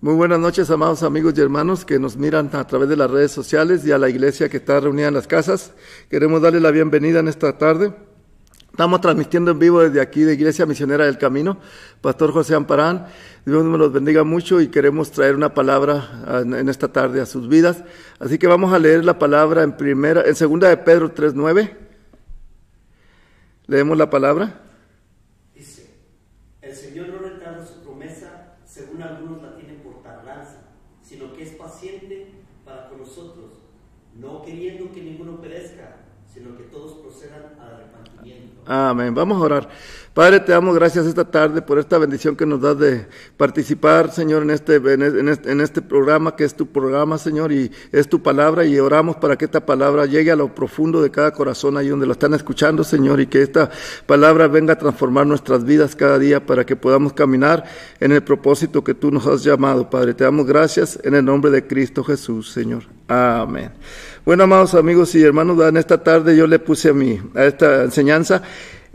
Muy 0.00 0.14
buenas 0.14 0.38
noches, 0.38 0.70
amados 0.70 1.02
amigos 1.02 1.34
y 1.36 1.40
hermanos 1.40 1.84
que 1.84 1.98
nos 1.98 2.16
miran 2.16 2.50
a 2.52 2.64
través 2.68 2.88
de 2.88 2.96
las 2.96 3.10
redes 3.10 3.32
sociales 3.32 3.84
y 3.84 3.90
a 3.90 3.98
la 3.98 4.08
iglesia 4.08 4.48
que 4.48 4.58
está 4.58 4.78
reunida 4.78 5.08
en 5.08 5.14
las 5.14 5.26
casas. 5.26 5.72
Queremos 6.08 6.40
darle 6.40 6.60
la 6.60 6.70
bienvenida 6.70 7.18
en 7.18 7.26
esta 7.26 7.58
tarde. 7.58 7.92
Estamos 8.70 9.00
transmitiendo 9.00 9.50
en 9.50 9.58
vivo 9.58 9.80
desde 9.80 10.00
aquí 10.00 10.22
de 10.22 10.34
Iglesia 10.34 10.66
Misionera 10.66 11.04
del 11.04 11.18
Camino, 11.18 11.58
Pastor 12.00 12.30
José 12.30 12.54
Amparán. 12.54 13.08
Dios 13.44 13.64
me 13.64 13.76
los 13.76 13.92
bendiga 13.92 14.22
mucho 14.22 14.60
y 14.60 14.68
queremos 14.68 15.10
traer 15.10 15.34
una 15.34 15.52
palabra 15.52 16.44
en 16.44 16.68
esta 16.68 16.92
tarde 16.92 17.20
a 17.20 17.26
sus 17.26 17.48
vidas. 17.48 17.82
Así 18.20 18.38
que 18.38 18.46
vamos 18.46 18.72
a 18.72 18.78
leer 18.78 19.04
la 19.04 19.18
palabra 19.18 19.64
en 19.64 19.76
primera, 19.76 20.22
en 20.22 20.36
segunda 20.36 20.68
de 20.68 20.76
Pedro 20.76 21.12
3.9. 21.12 21.76
Leemos 23.66 23.98
la 23.98 24.08
palabra. 24.08 24.60
Dice, 25.56 25.90
el 26.62 26.72
Señor 26.72 27.08
no 27.08 27.18
retarda 27.18 27.66
su 27.66 27.82
promesa, 27.82 28.54
según 28.64 29.02
algunos 29.02 29.42
la 29.42 29.56
tienen 29.56 29.80
por 29.80 30.02
tardanza, 30.04 30.60
sino 31.02 31.32
que 31.32 31.42
es 31.42 31.50
paciente 31.50 32.32
para 32.64 32.88
con 32.88 32.98
nosotros, 32.98 33.54
no 34.14 34.42
queriendo 34.42 34.92
que 34.92 35.02
ninguno 35.02 35.40
perezca, 35.40 35.96
sino 36.32 36.56
que 36.56 36.64
todos 36.64 36.98
procedan 36.98 37.58
al 37.58 37.74
arrepentimiento. 37.74 38.57
Amén. 38.68 39.14
Vamos 39.14 39.40
a 39.40 39.44
orar. 39.44 39.68
Padre, 40.18 40.40
te 40.40 40.50
damos 40.50 40.74
gracias 40.74 41.06
esta 41.06 41.30
tarde 41.30 41.62
por 41.62 41.78
esta 41.78 41.96
bendición 41.96 42.34
que 42.34 42.44
nos 42.44 42.60
das 42.60 42.76
de 42.76 43.06
participar, 43.36 44.10
Señor, 44.10 44.42
en 44.42 44.50
este, 44.50 44.74
en 44.74 45.28
este, 45.28 45.52
en 45.52 45.60
este 45.60 45.80
programa 45.80 46.34
que 46.34 46.42
es 46.42 46.56
tu 46.56 46.66
programa, 46.66 47.18
Señor, 47.18 47.52
y 47.52 47.70
es 47.92 48.08
tu 48.08 48.20
palabra, 48.20 48.64
y 48.64 48.80
oramos 48.80 49.14
para 49.14 49.38
que 49.38 49.44
esta 49.44 49.64
palabra 49.64 50.06
llegue 50.06 50.32
a 50.32 50.34
lo 50.34 50.52
profundo 50.52 51.00
de 51.02 51.12
cada 51.12 51.30
corazón 51.30 51.76
ahí 51.76 51.86
donde 51.86 52.04
lo 52.04 52.10
están 52.10 52.34
escuchando, 52.34 52.82
Señor, 52.82 53.20
y 53.20 53.28
que 53.28 53.42
esta 53.42 53.70
palabra 54.06 54.48
venga 54.48 54.72
a 54.72 54.76
transformar 54.76 55.24
nuestras 55.24 55.62
vidas 55.62 55.94
cada 55.94 56.18
día 56.18 56.44
para 56.44 56.66
que 56.66 56.74
podamos 56.74 57.12
caminar 57.12 57.62
en 58.00 58.10
el 58.10 58.24
propósito 58.24 58.82
que 58.82 58.94
tú 58.94 59.12
nos 59.12 59.24
has 59.24 59.44
llamado, 59.44 59.88
Padre. 59.88 60.14
Te 60.14 60.24
damos 60.24 60.46
gracias 60.46 60.98
en 61.04 61.14
el 61.14 61.24
nombre 61.24 61.52
de 61.52 61.64
Cristo 61.64 62.02
Jesús, 62.02 62.50
Señor. 62.50 62.82
Amén. 63.06 63.70
Bueno, 64.24 64.42
amados 64.42 64.74
amigos 64.74 65.14
y 65.14 65.22
hermanos, 65.22 65.64
en 65.64 65.76
esta 65.76 66.02
tarde 66.02 66.36
yo 66.36 66.48
le 66.48 66.58
puse 66.58 66.88
a, 66.88 66.92
mí, 66.92 67.22
a 67.36 67.44
esta 67.44 67.84
enseñanza 67.84 68.42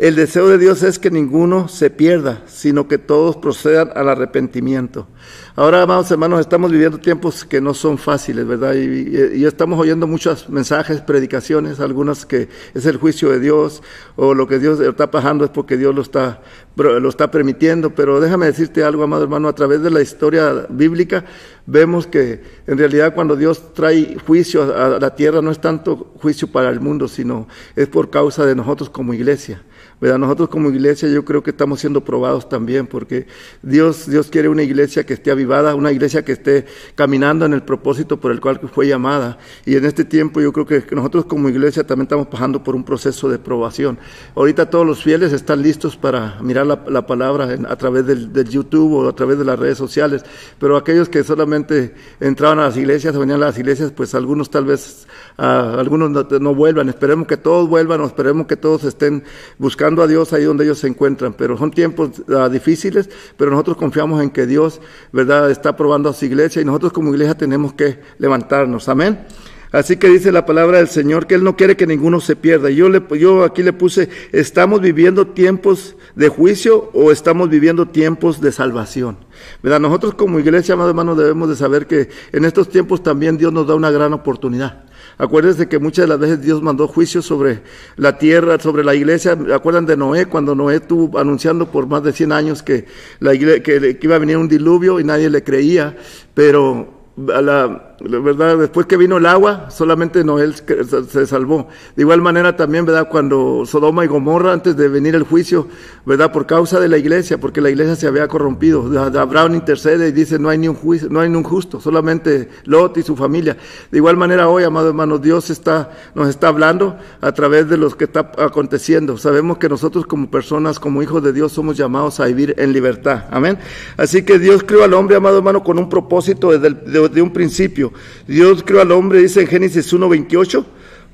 el 0.04 0.16
deseo 0.16 0.50
de 0.50 0.58
Dios 0.58 0.84
es 0.84 1.00
que 1.00 1.10
ninguno 1.10 1.70
se 1.70 1.90
pierda, 1.90 2.44
sino 2.46 2.90
que 2.90 2.98
todos 2.98 3.38
procedan 3.38 3.90
al 3.96 4.10
arrepentimiento. 4.10 5.08
Ahora, 5.56 5.82
amados 5.82 6.12
hermanos, 6.12 6.42
estamos 6.42 6.74
viviendo 6.74 6.98
tiempos 6.98 7.46
que 7.46 7.62
no 7.62 7.74
son 7.74 7.98
fáciles, 7.98 8.46
¿verdad? 8.46 8.74
Y, 8.74 9.46
estamos 9.46 9.80
oyendo 9.80 10.06
muchos 10.06 10.50
mensajes, 10.50 11.00
predicaciones, 11.00 11.80
algunas 11.80 12.26
que 12.26 12.50
es 12.74 12.86
el 12.86 12.98
juicio 12.98 13.30
de 13.30 13.40
Dios 13.40 13.82
o 14.18 14.34
lo 14.34 14.46
que 14.46 14.60
Dios 14.60 14.82
está 14.82 15.10
pasando 15.10 15.46
es 15.46 15.52
porque 15.52 15.78
Dios 15.78 15.96
lo 15.96 16.02
está, 16.02 16.42
lo 16.76 17.08
está 17.08 17.32
permitiendo. 17.32 17.96
Pero 17.96 18.20
déjame 18.20 18.48
decirte 18.48 18.84
algo, 18.84 19.04
amado 19.04 19.24
hermano, 19.24 19.48
a 19.48 19.56
través 19.56 19.84
de 19.84 19.90
la 19.90 20.02
historia 20.02 20.66
bíblica 20.68 21.24
vemos 21.66 22.08
que 22.08 22.44
en 22.68 22.78
realidad 22.78 23.14
cuando 23.14 23.38
Dios 23.38 23.74
trae 23.74 24.18
juicio 24.28 24.64
a 24.76 25.00
la 25.00 25.16
tierra 25.16 25.42
no 25.42 25.50
es 25.50 25.62
tanto 25.62 26.12
juicio 26.20 26.50
para 26.50 26.70
el 26.70 26.82
mundo, 26.82 27.08
sino 27.08 27.48
es 27.78 27.88
por 27.88 28.10
causa 28.10 28.46
de 28.46 28.54
nosotros 28.54 28.90
como 28.90 29.14
iglesia. 29.14 29.62
Nosotros 30.02 30.50
como 30.50 30.70
iglesia 30.70 31.08
yo 31.10 31.24
creo 31.24 31.44
que 31.44 31.52
estamos 31.52 31.80
siendo 31.80 32.04
probados 32.04 32.50
también 32.50 32.88
porque 32.88 33.28
Dios, 33.62 34.10
Dios 34.10 34.28
quiere 34.28 34.50
una 34.50 34.64
iglesia 34.64 35.06
que 35.06 35.14
esté 35.14 35.32
avivada, 35.32 35.76
una 35.76 35.92
iglesia 35.92 36.26
que 36.26 36.34
esté 36.34 36.66
caminando 36.96 37.46
en 37.46 37.54
el 37.54 37.64
propósito 37.64 38.20
por 38.20 38.32
el 38.32 38.42
cual 38.42 38.60
fue 38.74 38.88
llamada. 38.88 39.38
Y 39.66 39.76
en 39.76 39.86
este 39.86 40.04
tiempo 40.04 40.42
yo 40.42 40.52
creo 40.52 40.66
que 40.66 40.84
nosotros 40.96 41.26
como 41.26 41.50
iglesia 41.50 41.86
también 41.86 42.06
estamos 42.06 42.28
pasando 42.28 42.64
por 42.64 42.76
un 42.76 42.84
proceso 42.84 43.30
de 43.30 43.40
probación. 43.40 43.98
Ahorita 44.36 44.70
todos 44.70 44.86
los 44.86 45.04
fieles 45.04 45.32
están 45.32 45.62
listos 45.62 45.96
para 45.96 46.38
mirar 46.42 46.66
la, 46.66 47.08
palabra 47.08 47.58
a 47.68 47.76
través 47.76 48.06
del, 48.06 48.32
YouTube 48.50 48.94
o 48.94 49.10
a 49.10 49.16
través 49.16 49.38
de 49.38 49.46
las 49.46 49.58
redes 49.58 49.78
sociales, 49.78 50.24
pero 50.60 50.76
aquellos 50.76 51.10
que 51.10 51.24
solamente 51.24 51.96
entraban 52.20 52.60
a 52.60 52.66
las 52.66 52.78
iglesias 52.78 53.16
o 53.16 53.20
venían 53.20 53.42
a 53.42 53.48
las 53.48 53.58
iglesias, 53.58 53.92
pues 53.92 54.14
algunos 54.16 54.50
tal 54.50 54.66
vez, 54.66 55.08
ah, 55.38 55.76
algunos 55.78 56.10
no, 56.12 56.24
no 56.40 56.56
vuelvan. 56.56 56.90
Esperemos 56.90 57.28
que 57.28 57.38
todos 57.38 57.70
vuelvan 57.70 58.02
esperemos 58.02 58.48
que 58.48 58.56
todos 58.56 58.84
estén 58.84 59.24
buscando 59.58 59.83
a 59.84 60.08
Dios 60.08 60.34
ahí 60.34 60.44
donde 60.44 60.64
ellos 60.64 60.80
se 60.80 60.88
encuentran. 60.88 61.34
Pero 61.34 61.58
son 61.58 61.72
tiempos 61.72 62.24
ah, 62.36 62.50
difíciles, 62.50 63.10
pero 63.38 63.52
nosotros 63.52 63.78
confiamos 63.78 64.22
en 64.22 64.30
que 64.30 64.46
Dios, 64.46 64.80
¿verdad?, 65.12 65.52
está 65.52 65.76
probando 65.76 66.10
a 66.10 66.14
su 66.14 66.26
iglesia 66.26 66.62
y 66.62 66.66
nosotros 66.66 66.94
como 66.94 67.12
iglesia 67.12 67.36
tenemos 67.36 67.74
que 67.74 68.00
levantarnos. 68.18 68.88
Amén. 68.90 69.26
Así 69.74 69.98
que 69.98 70.08
dice 70.08 70.32
la 70.32 70.46
palabra 70.46 70.78
del 70.78 70.88
Señor 70.88 71.26
que 71.26 71.34
Él 71.34 71.44
no 71.44 71.58
quiere 71.58 71.76
que 71.76 71.88
ninguno 71.88 72.22
se 72.22 72.36
pierda. 72.36 72.70
Yo, 72.70 72.90
le, 72.90 73.02
yo 73.20 73.44
aquí 73.44 73.64
le 73.64 73.74
puse, 73.74 74.08
¿estamos 74.32 74.82
viviendo 74.82 75.26
tiempos 75.26 75.96
de 76.16 76.30
juicio 76.30 76.92
o 76.94 77.12
estamos 77.12 77.50
viviendo 77.50 77.88
tiempos 77.88 78.40
de 78.40 78.52
salvación? 78.52 79.18
¿Verdad? 79.64 79.80
Nosotros 79.80 80.14
como 80.14 80.40
iglesia, 80.40 80.74
amados 80.76 80.92
hermanos, 80.92 81.18
debemos 81.18 81.50
de 81.50 81.56
saber 81.56 81.88
que 81.88 82.08
en 82.32 82.46
estos 82.46 82.70
tiempos 82.70 83.02
también 83.02 83.36
Dios 83.36 83.52
nos 83.52 83.66
da 83.66 83.74
una 83.74 83.90
gran 83.90 84.14
oportunidad. 84.14 84.84
Acuérdense 85.18 85.68
que 85.68 85.80
muchas 85.80 86.04
de 86.04 86.10
las 86.10 86.20
veces 86.20 86.42
Dios 86.42 86.62
mandó 86.62 86.88
juicios 86.88 87.26
sobre 87.26 87.62
la 87.96 88.18
tierra, 88.18 88.60
sobre 88.60 88.84
la 88.84 88.96
iglesia. 88.96 89.38
¿Acuerdan 89.54 89.86
de 89.86 89.96
Noé? 89.96 90.26
Cuando 90.26 90.56
Noé 90.56 90.78
estuvo 90.78 91.18
anunciando 91.18 91.70
por 91.72 91.88
más 91.88 92.04
de 92.04 92.14
100 92.14 92.32
años 92.32 92.64
que, 92.64 92.86
la 93.20 93.32
que 93.38 94.00
iba 94.02 94.16
a 94.16 94.20
venir 94.20 94.38
un 94.38 94.48
diluvio 94.48 95.00
y 95.00 95.04
nadie 95.04 95.30
le 95.30 95.44
creía, 95.44 95.96
pero 96.34 97.04
a 97.34 97.42
la, 97.42 97.93
verdad, 98.00 98.58
después 98.58 98.86
que 98.86 98.98
vino 98.98 99.18
el 99.18 99.26
agua, 99.26 99.70
solamente 99.70 100.24
Noé 100.24 100.52
se 100.54 101.26
salvó. 101.26 101.68
De 101.96 102.04
igual 102.04 102.22
manera 102.22 102.56
también, 102.56 102.86
verdad, 102.86 103.08
cuando 103.10 103.66
Sodoma 103.66 104.04
y 104.04 104.08
Gomorra, 104.08 104.54
antes 104.54 104.76
de 104.76 104.88
venir 104.88 105.16
el 105.16 105.24
juicio, 105.24 105.68
verdad, 106.06 106.32
por 106.32 106.46
causa 106.46 106.80
de 106.80 106.88
la 106.88 106.98
iglesia, 106.98 107.38
porque 107.40 107.62
la 107.62 107.70
iglesia 107.70 107.96
se 107.96 108.08
había 108.08 108.28
corrompido, 108.28 108.90
Abraham 109.20 109.56
intercede 109.56 110.10
y 110.10 110.12
dice, 110.12 110.40
no 110.40 110.50
hay 110.50 110.58
ni 110.58 110.68
un 110.68 110.76
juicio, 110.76 111.08
no 111.10 111.20
hay 111.20 111.30
ni 111.30 111.38
un 111.38 111.44
justo, 111.44 111.80
solamente 111.80 112.50
Lot 112.66 112.98
y 112.98 113.04
su 113.04 113.16
familia. 113.16 113.58
De 113.92 113.98
igual 113.98 114.18
manera 114.18 114.50
hoy, 114.50 114.64
amados 114.64 114.90
hermanos, 114.90 115.22
Dios 115.22 115.50
está, 115.50 115.92
nos 116.16 116.30
está 116.30 116.48
hablando 116.48 116.98
a 117.22 117.32
través 117.32 117.70
de 117.70 117.78
lo 117.78 117.90
que 117.92 118.06
está 118.06 118.32
aconteciendo. 118.38 119.18
Sabemos 119.18 119.58
que 119.58 119.70
nosotros 119.70 120.06
como 120.06 120.30
personas, 120.30 120.80
como 120.80 121.02
hijos 121.02 121.24
de 121.24 121.34
Dios, 121.34 121.52
somos 121.52 121.78
llamados 121.78 122.20
a 122.20 122.26
vivir 122.26 122.56
en 122.58 122.74
libertad. 122.74 123.26
Amén. 123.32 123.58
Así 123.98 124.24
que 124.24 124.40
Dios 124.40 124.64
creó 124.64 124.84
al 124.84 124.94
hombre, 124.94 125.16
amado 125.16 125.38
hermano, 125.38 125.64
con 125.64 125.78
un 125.78 125.90
propósito 125.90 126.58
desde 126.58 127.22
un 127.22 127.32
principio. 127.32 127.83
Dios 128.28 128.64
creó 128.64 128.82
al 128.82 128.92
hombre, 128.92 129.20
dice 129.20 129.42
en 129.42 129.48
Génesis 129.48 129.94
1.28, 129.94 130.66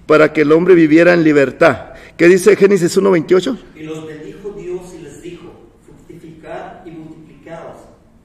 para 0.06 0.34
que 0.34 0.42
el 0.42 0.52
hombre 0.52 0.76
viviera 0.76 1.14
en 1.14 1.24
libertad. 1.24 1.94
¿Qué 2.18 2.28
dice 2.28 2.56
Génesis 2.56 2.98
1.28? 2.98 3.58
Y 3.76 3.84
los 3.84 4.06
bendijo 4.06 4.56
Dios 4.58 4.82
y 4.98 5.04
les 5.04 5.22
dijo, 5.22 5.70
fructificad 5.86 6.86
y 6.86 6.92
multiplicaos, 6.92 7.78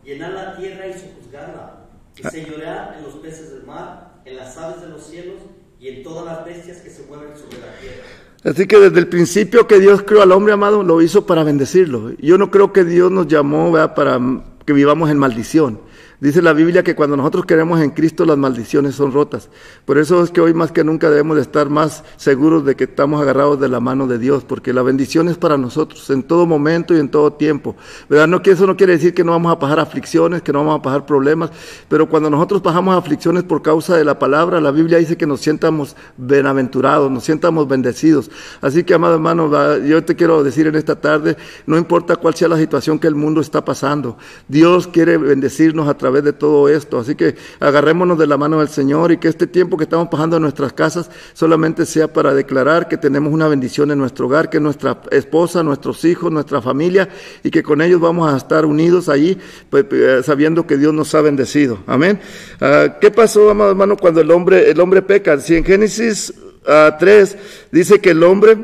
llenad 0.04 0.32
la 0.32 0.56
tierra 0.56 0.86
y 0.88 0.92
sojuzgadla, 0.92 1.86
y 2.16 2.26
ah. 2.26 2.30
señoread 2.30 2.98
en 2.98 3.04
los 3.04 3.14
peces 3.14 3.52
del 3.52 3.64
mar, 3.64 4.20
en 4.24 4.36
las 4.36 4.56
aves 4.56 4.80
de 4.82 4.88
los 4.88 5.06
cielos 5.06 5.36
y 5.78 5.88
en 5.88 6.02
todas 6.02 6.24
las 6.24 6.44
bestias 6.44 6.78
que 6.78 6.90
se 6.90 7.04
mueven 7.04 7.36
sobre 7.36 7.60
la 7.60 7.78
tierra. 7.80 8.04
Así 8.44 8.66
que 8.66 8.78
desde 8.78 8.98
el 8.98 9.08
principio 9.08 9.66
que 9.66 9.80
Dios 9.80 10.02
creó 10.02 10.20
al 10.20 10.32
hombre 10.32 10.52
amado, 10.52 10.82
lo 10.82 11.00
hizo 11.00 11.26
para 11.26 11.44
bendecirlo. 11.44 12.12
Yo 12.18 12.36
no 12.36 12.50
creo 12.50 12.72
que 12.72 12.84
Dios 12.84 13.10
nos 13.10 13.26
llamó 13.26 13.72
para 13.94 14.20
que 14.66 14.72
vivamos 14.74 15.10
en 15.10 15.18
maldición. 15.18 15.80
Dice 16.20 16.40
la 16.40 16.52
Biblia 16.52 16.84
que 16.84 16.94
cuando 16.94 17.16
nosotros 17.16 17.44
queremos 17.44 17.80
en 17.80 17.90
Cristo 17.90 18.24
las 18.24 18.38
maldiciones 18.38 18.94
son 18.94 19.12
rotas. 19.12 19.50
Por 19.84 19.98
eso 19.98 20.22
es 20.22 20.30
que 20.30 20.40
hoy 20.40 20.54
más 20.54 20.70
que 20.70 20.84
nunca 20.84 21.10
debemos 21.10 21.34
de 21.36 21.42
estar 21.42 21.68
más 21.68 22.04
seguros 22.16 22.64
de 22.64 22.76
que 22.76 22.84
estamos 22.84 23.20
agarrados 23.20 23.58
de 23.58 23.68
la 23.68 23.80
mano 23.80 24.06
de 24.06 24.18
Dios, 24.18 24.44
porque 24.44 24.72
la 24.72 24.82
bendición 24.82 25.28
es 25.28 25.36
para 25.36 25.58
nosotros 25.58 26.08
en 26.10 26.22
todo 26.22 26.46
momento 26.46 26.94
y 26.94 27.00
en 27.00 27.08
todo 27.08 27.32
tiempo. 27.32 27.74
¿Verdad? 28.08 28.28
No, 28.28 28.40
eso 28.44 28.66
no 28.66 28.76
quiere 28.76 28.92
decir 28.92 29.12
que 29.12 29.24
no 29.24 29.32
vamos 29.32 29.52
a 29.52 29.58
pasar 29.58 29.80
aflicciones, 29.80 30.42
que 30.42 30.52
no 30.52 30.60
vamos 30.60 30.78
a 30.78 30.82
pasar 30.82 31.04
problemas, 31.04 31.50
pero 31.88 32.08
cuando 32.08 32.30
nosotros 32.30 32.62
pasamos 32.62 32.96
aflicciones 32.96 33.42
por 33.42 33.60
causa 33.60 33.96
de 33.96 34.04
la 34.04 34.16
palabra, 34.16 34.60
la 34.60 34.70
Biblia 34.70 34.98
dice 34.98 35.16
que 35.16 35.26
nos 35.26 35.40
sientamos 35.40 35.96
bienaventurados, 36.16 37.10
nos 37.10 37.24
sientamos 37.24 37.66
bendecidos. 37.66 38.30
Así 38.60 38.84
que, 38.84 38.94
amado 38.94 39.14
hermano, 39.14 39.78
yo 39.84 40.04
te 40.04 40.14
quiero 40.14 40.44
decir 40.44 40.68
en 40.68 40.76
esta 40.76 40.94
tarde, 40.94 41.36
no 41.66 41.76
importa 41.76 42.14
cuál 42.14 42.34
sea 42.34 42.46
la 42.46 42.56
situación 42.56 43.00
que 43.00 43.08
el 43.08 43.16
mundo 43.16 43.40
está 43.40 43.64
pasando, 43.64 44.16
Dios 44.46 44.86
quiere 44.86 45.18
bendecirnos 45.18 45.88
a 45.88 45.94
través 45.94 46.03
de 46.10 46.32
todo 46.32 46.68
esto. 46.68 46.98
Así 46.98 47.14
que 47.14 47.36
agarrémonos 47.60 48.18
de 48.18 48.26
la 48.26 48.36
mano 48.36 48.58
del 48.58 48.68
Señor 48.68 49.12
y 49.12 49.18
que 49.18 49.28
este 49.28 49.46
tiempo 49.46 49.76
que 49.76 49.84
estamos 49.84 50.08
pasando 50.08 50.36
en 50.36 50.42
nuestras 50.42 50.72
casas 50.72 51.10
solamente 51.32 51.86
sea 51.86 52.12
para 52.12 52.34
declarar 52.34 52.88
que 52.88 52.96
tenemos 52.96 53.32
una 53.32 53.48
bendición 53.48 53.90
en 53.90 53.98
nuestro 53.98 54.26
hogar, 54.26 54.50
que 54.50 54.60
nuestra 54.60 55.00
esposa, 55.10 55.62
nuestros 55.62 56.04
hijos, 56.04 56.30
nuestra 56.30 56.60
familia 56.60 57.08
y 57.42 57.50
que 57.50 57.62
con 57.62 57.80
ellos 57.80 58.00
vamos 58.00 58.32
a 58.32 58.36
estar 58.36 58.66
unidos 58.66 59.08
allí 59.08 59.38
pues, 59.70 59.86
eh, 59.90 60.20
sabiendo 60.22 60.66
que 60.66 60.76
Dios 60.76 60.92
nos 60.92 61.14
ha 61.14 61.20
bendecido. 61.20 61.78
Amén. 61.86 62.20
Ah, 62.60 62.96
¿Qué 63.00 63.10
pasó, 63.10 63.50
amado 63.50 63.70
hermano, 63.70 63.96
cuando 63.96 64.20
el 64.20 64.30
hombre, 64.30 64.70
el 64.70 64.80
hombre 64.80 65.02
peca? 65.02 65.38
Si 65.40 65.56
en 65.56 65.64
Génesis 65.64 66.34
3 66.64 66.66
ah, 66.66 67.38
dice 67.70 68.00
que 68.00 68.10
el 68.10 68.22
hombre 68.22 68.58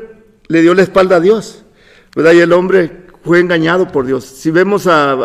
le 0.47 0.61
dio 0.61 0.73
la 0.73 0.81
espalda 0.81 1.17
a 1.17 1.19
Dios, 1.19 1.63
¿verdad? 2.15 2.33
Y 2.33 2.39
el 2.39 2.51
hombre 2.53 3.05
fue 3.23 3.39
engañado 3.39 3.87
por 3.87 4.05
Dios. 4.05 4.25
Si 4.25 4.49
vemos 4.51 4.87
a, 4.87 5.17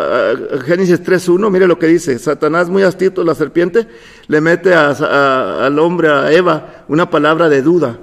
Génesis 0.65 1.03
3.1, 1.03 1.49
mire 1.49 1.67
lo 1.67 1.79
que 1.79 1.87
dice, 1.87 2.17
Satanás 2.19 2.69
muy 2.69 2.83
astuto, 2.83 3.23
la 3.23 3.35
serpiente, 3.35 3.87
le 4.27 4.41
mete 4.41 4.73
al 4.73 5.79
hombre, 5.79 6.09
a 6.09 6.31
Eva, 6.31 6.85
una 6.87 7.09
palabra 7.09 7.49
de 7.49 7.61
duda. 7.61 7.99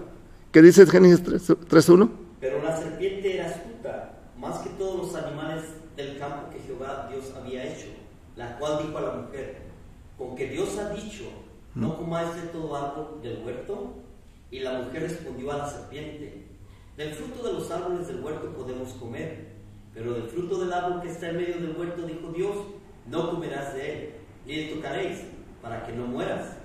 ¿Qué 0.50 0.62
dice 0.62 0.86
Génesis 0.86 1.22
3.1? 1.24 2.10
Pero 2.40 2.62
la 2.62 2.76
serpiente 2.76 3.34
era 3.34 3.46
astuta, 3.46 4.12
más 4.38 4.58
que 4.58 4.70
todos 4.70 5.06
los 5.12 5.24
animales 5.24 5.62
del 5.96 6.18
campo 6.18 6.50
que 6.50 6.60
Jehová 6.60 7.08
Dios 7.10 7.32
había 7.40 7.64
hecho. 7.64 7.86
la 8.36 8.58
cual 8.58 8.80
dijo 8.84 8.98
a 8.98 9.00
la 9.00 9.12
mujer, 9.12 9.62
con 10.18 10.34
que 10.34 10.48
Dios 10.48 10.76
ha 10.78 10.90
dicho, 10.90 11.24
no 11.74 11.88
mm. 11.88 11.96
comáis 11.96 12.34
de 12.34 12.48
todo 12.48 12.74
árbol 12.74 13.20
del 13.22 13.42
huerto. 13.44 13.94
Y 14.50 14.60
la 14.60 14.74
mujer 14.74 15.02
respondió 15.02 15.50
a 15.50 15.58
la 15.58 15.68
serpiente, 15.68 16.44
del 16.96 17.12
fruto 17.12 17.42
de 17.42 17.52
los 17.54 17.70
árboles 17.72 18.06
del 18.06 18.22
huerto 18.22 18.52
podemos 18.52 18.90
comer, 18.92 19.53
pero 19.94 20.14
del 20.14 20.24
fruto 20.24 20.58
del 20.58 20.72
árbol 20.72 21.00
que 21.02 21.10
está 21.10 21.30
en 21.30 21.36
medio 21.36 21.54
del 21.54 21.76
huerto, 21.76 22.06
dijo 22.06 22.32
Dios, 22.34 22.56
no 23.08 23.30
comerás 23.30 23.74
de 23.74 23.92
él, 23.92 24.10
ni 24.46 24.56
le 24.56 24.74
tocaréis, 24.74 25.20
para 25.62 25.86
que 25.86 25.92
no 25.92 26.06
mueras. 26.06 26.56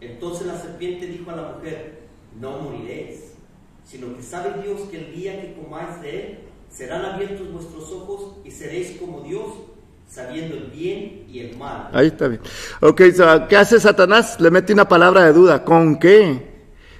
Entonces 0.00 0.46
la 0.46 0.56
serpiente 0.56 1.06
dijo 1.06 1.30
a 1.30 1.36
la 1.36 1.52
mujer, 1.52 2.02
no 2.40 2.58
moriréis, 2.60 3.32
sino 3.84 4.14
que 4.16 4.22
sabe 4.22 4.62
Dios 4.62 4.82
que 4.90 4.98
el 4.98 5.14
día 5.14 5.40
que 5.40 5.54
comáis 5.54 6.00
de 6.00 6.10
él, 6.10 6.38
serán 6.70 7.04
abiertos 7.04 7.50
vuestros 7.52 7.90
ojos 7.90 8.36
y 8.44 8.50
seréis 8.50 8.98
como 9.00 9.22
Dios, 9.22 9.46
sabiendo 10.08 10.56
el 10.56 10.64
bien 10.64 11.26
y 11.28 11.40
el 11.40 11.56
mal. 11.56 11.88
Ahí 11.92 12.08
está 12.08 12.28
bien. 12.28 12.40
Ok, 12.80 13.02
¿qué 13.48 13.56
hace 13.56 13.80
Satanás? 13.80 14.38
Le 14.38 14.50
mete 14.50 14.72
una 14.72 14.86
palabra 14.86 15.24
de 15.24 15.32
duda. 15.32 15.64
¿Con 15.64 15.98
qué? 15.98 16.57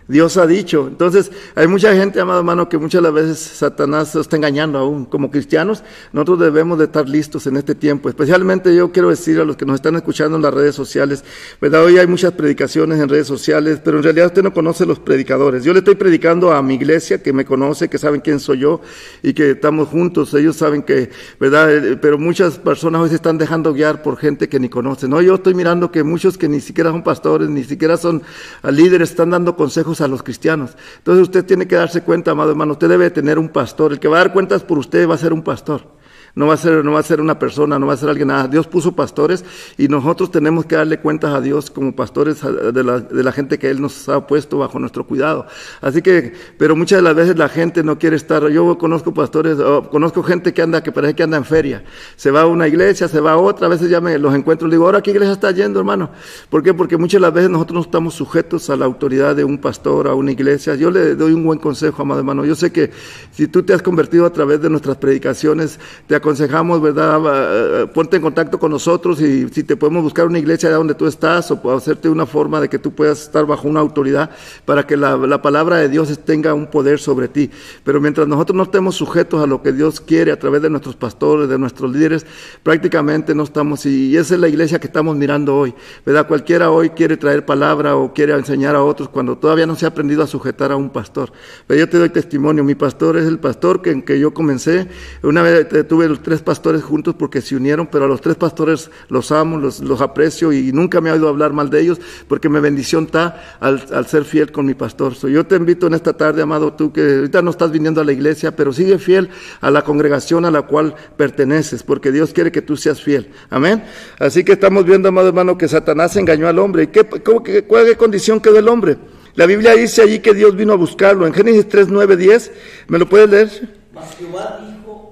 Dios 0.09 0.39
ha 0.39 0.47
dicho. 0.47 0.87
Entonces, 0.89 1.31
hay 1.55 1.69
mucha 1.69 1.95
gente, 1.95 2.19
amado 2.19 2.39
hermano, 2.39 2.67
que 2.71 2.79
muchas 2.79 3.03
veces 3.13 3.39
Satanás 3.39 4.17
está 4.17 4.37
engañando 4.37 4.79
aún. 4.79 5.05
Como 5.05 5.31
cristianos, 5.31 5.85
nosotros 6.15 6.41
debemos 6.41 6.79
de 6.79 6.87
estar 6.87 7.07
listos 7.07 7.47
en 7.47 7.59
este 7.59 7.75
tiempo. 7.75 8.09
Especialmente 8.09 8.75
yo 8.75 8.91
quiero 8.91 9.11
decir 9.11 9.39
a 9.39 9.45
los 9.45 9.59
que 9.59 9.67
nos 9.67 9.75
están 9.75 9.97
escuchando 9.97 10.37
en 10.37 10.43
las 10.43 10.55
redes 10.55 10.75
sociales, 10.75 11.23
¿verdad? 11.61 11.85
Hoy 11.85 11.99
hay 11.99 12.07
muchas 12.07 12.33
predicaciones 12.33 12.99
en 12.99 13.09
redes 13.11 13.27
sociales, 13.27 13.83
pero 13.85 13.99
en 13.99 14.03
realidad 14.03 14.29
usted 14.29 14.43
no 14.43 14.55
conoce 14.55 14.87
los 14.87 14.99
predicadores. 14.99 15.63
Yo 15.63 15.75
le 15.75 15.81
estoy 15.81 15.97
predicando 15.97 16.53
a 16.53 16.63
mi 16.63 16.75
iglesia, 16.75 17.23
que 17.23 17.35
me 17.35 17.45
conoce, 17.45 17.91
que 17.91 17.99
saben 17.99 18.23
quién 18.23 18.41
soy 18.41 18.61
yo 18.61 18.81
y 19.23 19.35
que 19.35 19.51
estamos 19.51 19.89
juntos. 19.89 20.33
Ellos 20.33 20.57
saben 20.57 20.83
que, 20.83 21.11
¿verdad? 21.39 21.71
Eh, 21.71 21.99
pero 22.01 22.17
muchas 22.17 22.59
personas 22.59 23.03
hoy 23.03 23.11
se 23.11 23.17
están 23.17 23.37
dejando 23.37 23.75
guiar 23.75 24.01
por 24.03 24.17
gente 24.17 24.49
que 24.49 24.59
ni 24.59 24.71
conocen. 24.71 25.11
No, 25.11 25.21
yo 25.21 25.35
estoy 25.35 25.53
mirando 25.53 25.93
que 25.93 26.03
muchos 26.03 26.39
que 26.39 26.49
ni 26.49 26.61
siquiera 26.61 26.93
son 26.93 27.03
pastores, 27.05 27.51
ni 27.51 27.63
siquiera 27.63 27.99
son 27.99 28.23
líderes, 28.71 29.11
están 29.11 29.29
dando 29.29 29.55
consejos 29.55 29.98
a 30.01 30.09
los 30.09 30.23
cristianos. 30.23 30.77
Entonces 30.99 31.23
usted 31.23 31.45
tiene 31.45 31.67
que 31.67 31.77
darse 31.77 32.03
cuenta, 32.03 32.31
amado 32.31 32.51
hermano, 32.51 32.73
usted 32.73 32.89
debe 32.89 33.11
tener 33.11 33.39
un 33.39 33.49
pastor. 33.49 33.93
El 33.93 34.01
que 34.01 34.09
va 34.09 34.17
a 34.17 34.25
dar 34.25 34.33
cuentas 34.33 34.63
por 34.63 34.79
usted 34.79 35.09
va 35.09 35.15
a 35.15 35.19
ser 35.19 35.33
un 35.33 35.43
pastor. 35.43 35.98
No 36.39 36.47
va 36.47 36.55
a 36.55 36.57
ser, 36.57 36.85
no 36.85 36.93
va 36.93 37.01
a 37.01 37.03
ser 37.03 37.21
una 37.21 37.37
persona, 37.37 37.81
no 37.81 37.87
va 37.89 37.95
a 37.95 37.97
ser 37.97 38.09
alguien 38.09 38.29
nada. 38.29 38.47
Dios 38.47 38.69
puso 38.69 38.93
pastores 38.93 39.45
y 39.77 39.89
nosotros 39.89 40.31
tenemos 40.31 40.67
que 40.67 40.77
darle 40.77 41.01
cuentas 41.01 41.35
a 41.35 41.41
Dios 41.41 41.69
como 41.69 41.97
pastores 41.97 42.41
de 42.41 42.85
la, 42.85 43.01
de 43.01 43.25
la 43.25 43.33
gente 43.33 43.59
que 43.59 43.69
Él 43.69 43.81
nos 43.81 44.09
ha 44.09 44.25
puesto 44.25 44.57
bajo 44.57 44.79
nuestro 44.79 45.05
cuidado. 45.05 45.47
Así 45.81 46.01
que, 46.01 46.33
pero 46.57 46.77
muchas 46.77 46.99
de 46.99 47.03
las 47.03 47.17
veces 47.17 47.37
la 47.37 47.49
gente 47.49 47.83
no 47.83 47.99
quiere 47.99 48.15
estar. 48.15 48.49
Yo 48.51 48.79
conozco 48.79 49.13
pastores, 49.13 49.59
conozco 49.91 50.23
gente 50.23 50.55
que 50.55 50.63
anda, 50.63 50.81
que 50.81 50.93
parece 50.93 51.17
que 51.17 51.25
anda 51.25 51.39
en 51.39 51.45
feria. 51.45 51.83
Se 52.15 52.31
va 52.31 52.43
a 52.43 52.47
una 52.47 52.69
iglesia, 52.69 53.09
se 53.09 53.19
va 53.19 53.33
a 53.33 53.37
otra, 53.37 53.67
a 53.67 53.71
veces 53.71 53.91
ya 53.91 54.01
me 54.01 54.17
los 54.17 54.33
encuentro 54.33 54.69
y 54.69 54.71
digo, 54.71 54.85
ahora 54.85 55.03
qué 55.03 55.11
iglesia 55.11 55.33
está 55.33 55.51
yendo, 55.51 55.81
hermano. 55.81 56.11
¿Por 56.51 56.63
qué? 56.63 56.73
Porque 56.73 56.97
muchas 56.97 57.21
de 57.21 57.23
las 57.23 57.35
veces 57.35 57.51
nosotros 57.51 57.75
no 57.75 57.81
estamos 57.81 58.15
sujetos 58.15 58.71
a 58.71 58.77
la 58.77 58.85
autoridad 58.85 59.35
de 59.35 59.43
un 59.43 59.59
pastor, 59.59 60.07
a 60.07 60.15
una 60.15 60.31
iglesia. 60.31 60.77
Yo 60.77 60.93
le 60.93 61.17
doy 61.17 61.33
un 61.33 61.43
buen 61.43 61.59
consejo, 61.59 62.03
amado 62.03 62.21
hermano. 62.21 62.45
Yo 62.45 62.55
sé 62.55 62.71
que 62.71 62.93
si 63.33 63.49
tú 63.49 63.65
te 63.65 63.75
has 63.75 63.83
convertido 63.83 64.25
a 64.25 64.33
través 64.33 64.63
de 64.63 64.71
nuestras 64.71 64.99
predicaciones, 64.99 65.81
te 66.07 66.15
aconsejamos, 66.29 66.83
¿verdad? 66.83 67.21
Eh, 67.25 67.87
ponte 67.87 68.17
en 68.17 68.23
contacto 68.23 68.59
con 68.59 68.71
nosotros 68.71 69.19
y 69.23 69.49
si 69.49 69.65
te 69.65 69.77
podemos 69.77 70.03
buscar 70.03 70.27
una 70.27 70.39
iglesia 70.39 70.71
donde 70.71 70.95
tú 70.95 71.07
estás 71.07 71.51
o 71.51 71.75
hacerte 71.75 72.11
una 72.11 72.27
forma 72.27 72.61
de 72.61 72.69
que 72.69 72.79
tú 72.79 72.93
puedas 72.93 73.23
estar 73.23 73.47
bajo 73.47 73.67
una 73.67 73.81
autoridad 73.81 74.29
para 74.67 74.87
que 74.87 74.99
la, 74.99 75.17
la 75.17 75.41
palabra 75.41 75.79
de 75.79 75.89
Dios 75.89 76.19
tenga 76.27 76.53
un 76.53 76.67
poder 76.67 76.99
sobre 76.99 77.29
ti. 77.29 77.51
Pero 77.83 77.99
mientras 77.99 78.29
nosotros 78.29 78.55
no 78.57 78.65
estemos 78.65 78.95
sujetos 78.95 79.43
a 79.43 79.47
lo 79.47 79.63
que 79.63 79.73
Dios 79.73 80.03
quiere 80.03 80.31
a 80.31 80.39
través 80.39 80.61
de 80.61 80.69
nuestros 80.69 80.97
pastores, 80.97 81.49
de 81.49 81.59
nuestros 81.59 81.91
líderes, 81.91 82.27
prácticamente 82.63 83.35
no 83.35 83.45
estamos, 83.45 83.87
y 83.87 84.15
esa 84.15 84.35
es 84.35 84.41
la 84.41 84.49
iglesia 84.49 84.79
que 84.79 84.87
estamos 84.87 85.17
mirando 85.17 85.57
hoy, 85.57 85.73
¿verdad? 86.05 86.29
Cualquiera 86.29 86.71
hoy 86.71 86.91
quiere 86.91 87.17
traer 87.17 87.47
palabra 87.47 87.97
o 87.97 88.13
quiere 88.13 88.35
enseñar 88.35 88.77
a 88.77 88.83
otros 88.83 89.09
cuando 89.09 89.39
todavía 89.39 89.67
no 89.67 89.77
se 89.77 89.87
ha 89.87 89.89
aprendido 89.89 90.23
a 90.23 90.27
sujetar 90.27 90.73
a 90.73 90.77
un 90.77 90.91
pastor. 90.91 91.33
Pero 91.67 91.81
yo 91.81 91.89
te 91.89 91.97
doy 91.97 92.11
testimonio, 92.11 92.65
mi 92.65 92.75
pastor 92.75 93.17
es 93.17 93.27
el 93.27 93.39
pastor 93.39 93.81
que, 93.81 93.93
en 93.93 94.03
que 94.03 94.21
yo 94.21 94.35
comencé, 94.35 94.89
una 95.23 95.41
vez 95.41 95.67
tuve 95.89 96.08
los 96.09 96.23
tres 96.23 96.41
pastores 96.41 96.83
juntos 96.83 97.15
porque 97.19 97.41
se 97.41 97.57
unieron, 97.57 97.87
pero 97.87 98.05
a 98.05 98.09
los 98.09 98.21
tres 98.21 98.37
pastores 98.37 98.91
los 99.09 99.31
amo, 99.33 99.59
los, 99.59 99.81
los 99.81 100.01
aprecio 100.01 100.53
y 100.53 100.73
nunca 100.73 101.01
me 101.01 101.11
ha 101.11 101.15
oído 101.15 101.29
hablar 101.29 101.53
mal 101.53 101.71
de 101.71 101.81
ellos 101.81 102.01
porque 102.27 102.49
mi 102.49 102.61
bendición 102.61 103.05
está 103.05 103.59
al, 103.61 103.85
al 103.93 104.07
ser 104.07 104.25
fiel 104.25 104.53
con 104.53 104.67
mi 104.67 104.75
pastor. 104.75 105.15
So, 105.15 105.29
yo 105.29 105.47
te 105.47 105.57
invito 105.57 105.87
en 105.87 105.95
esta 105.95 106.13
tarde, 106.13 106.43
amado, 106.43 106.73
tú 106.73 106.93
que 106.93 107.17
ahorita 107.17 107.43
no 107.43 107.51
estás 107.51 107.71
viniendo 107.71 108.01
a 108.01 108.05
la 108.05 108.13
iglesia, 108.13 108.55
pero 108.55 108.73
sigue 108.73 108.99
fiel 108.99 109.31
a 109.61 109.71
la 109.71 109.83
congregación 109.83 110.45
a 110.45 110.51
la 110.51 110.63
cual 110.63 110.95
perteneces, 111.17 111.83
porque 111.83 112.13
Dios 112.13 112.33
quiere 112.33 112.53
que 112.53 112.63
tú 112.63 112.77
seas 112.77 113.03
fiel. 113.03 113.31
Amén. 113.51 113.85
Así 114.19 114.45
que 114.45 114.53
estamos 114.53 114.85
viendo, 114.85 115.09
amado 115.09 115.29
hermano, 115.29 115.59
que 115.59 115.69
Satanás 115.69 116.17
engañó 116.17 116.49
al 116.49 116.59
hombre. 116.59 116.85
¿Y 116.85 116.87
qué, 116.89 117.05
cómo, 117.07 117.43
qué, 117.43 117.65
cuál 117.65 117.97
condición 117.97 118.41
quedó 118.41 118.59
el 118.59 118.69
hombre? 118.69 118.97
La 119.35 119.47
Biblia 119.47 119.75
dice 119.75 120.03
allí 120.03 120.19
que 120.19 120.35
Dios 120.35 120.57
vino 120.57 120.73
a 120.73 120.77
buscarlo. 120.77 121.27
En 121.27 121.33
Génesis 121.33 121.69
3, 121.69 121.89
9, 121.89 122.17
10, 122.17 122.53
¿me 122.89 122.99
lo 122.99 123.09
puedes 123.09 123.31
leer? 123.31 123.79
Jehová 124.19 124.61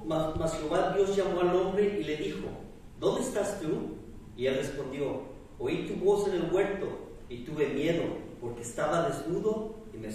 mas, 0.06 0.36
mas 0.38 0.58
Jehová 0.58 0.94
Dios 0.96 1.16
llamó 1.16 1.40
al 1.40 1.54
hombre 1.56 1.98
y 2.00 2.04
le 2.04 2.16
dijo, 2.16 2.48
¿dónde 3.00 3.22
estás 3.22 3.60
tú? 3.60 3.96
Y 4.36 4.46
él 4.46 4.56
respondió, 4.56 5.22
oí 5.58 5.86
tu 5.86 6.04
voz 6.04 6.28
en 6.28 6.34
el 6.34 6.52
huerto 6.52 6.86
y 7.28 7.44
miedo, 7.64 8.02
porque 8.40 8.62
estaba 8.62 9.08
desnudo 9.08 9.74
y 9.94 9.98
me. 9.98 10.08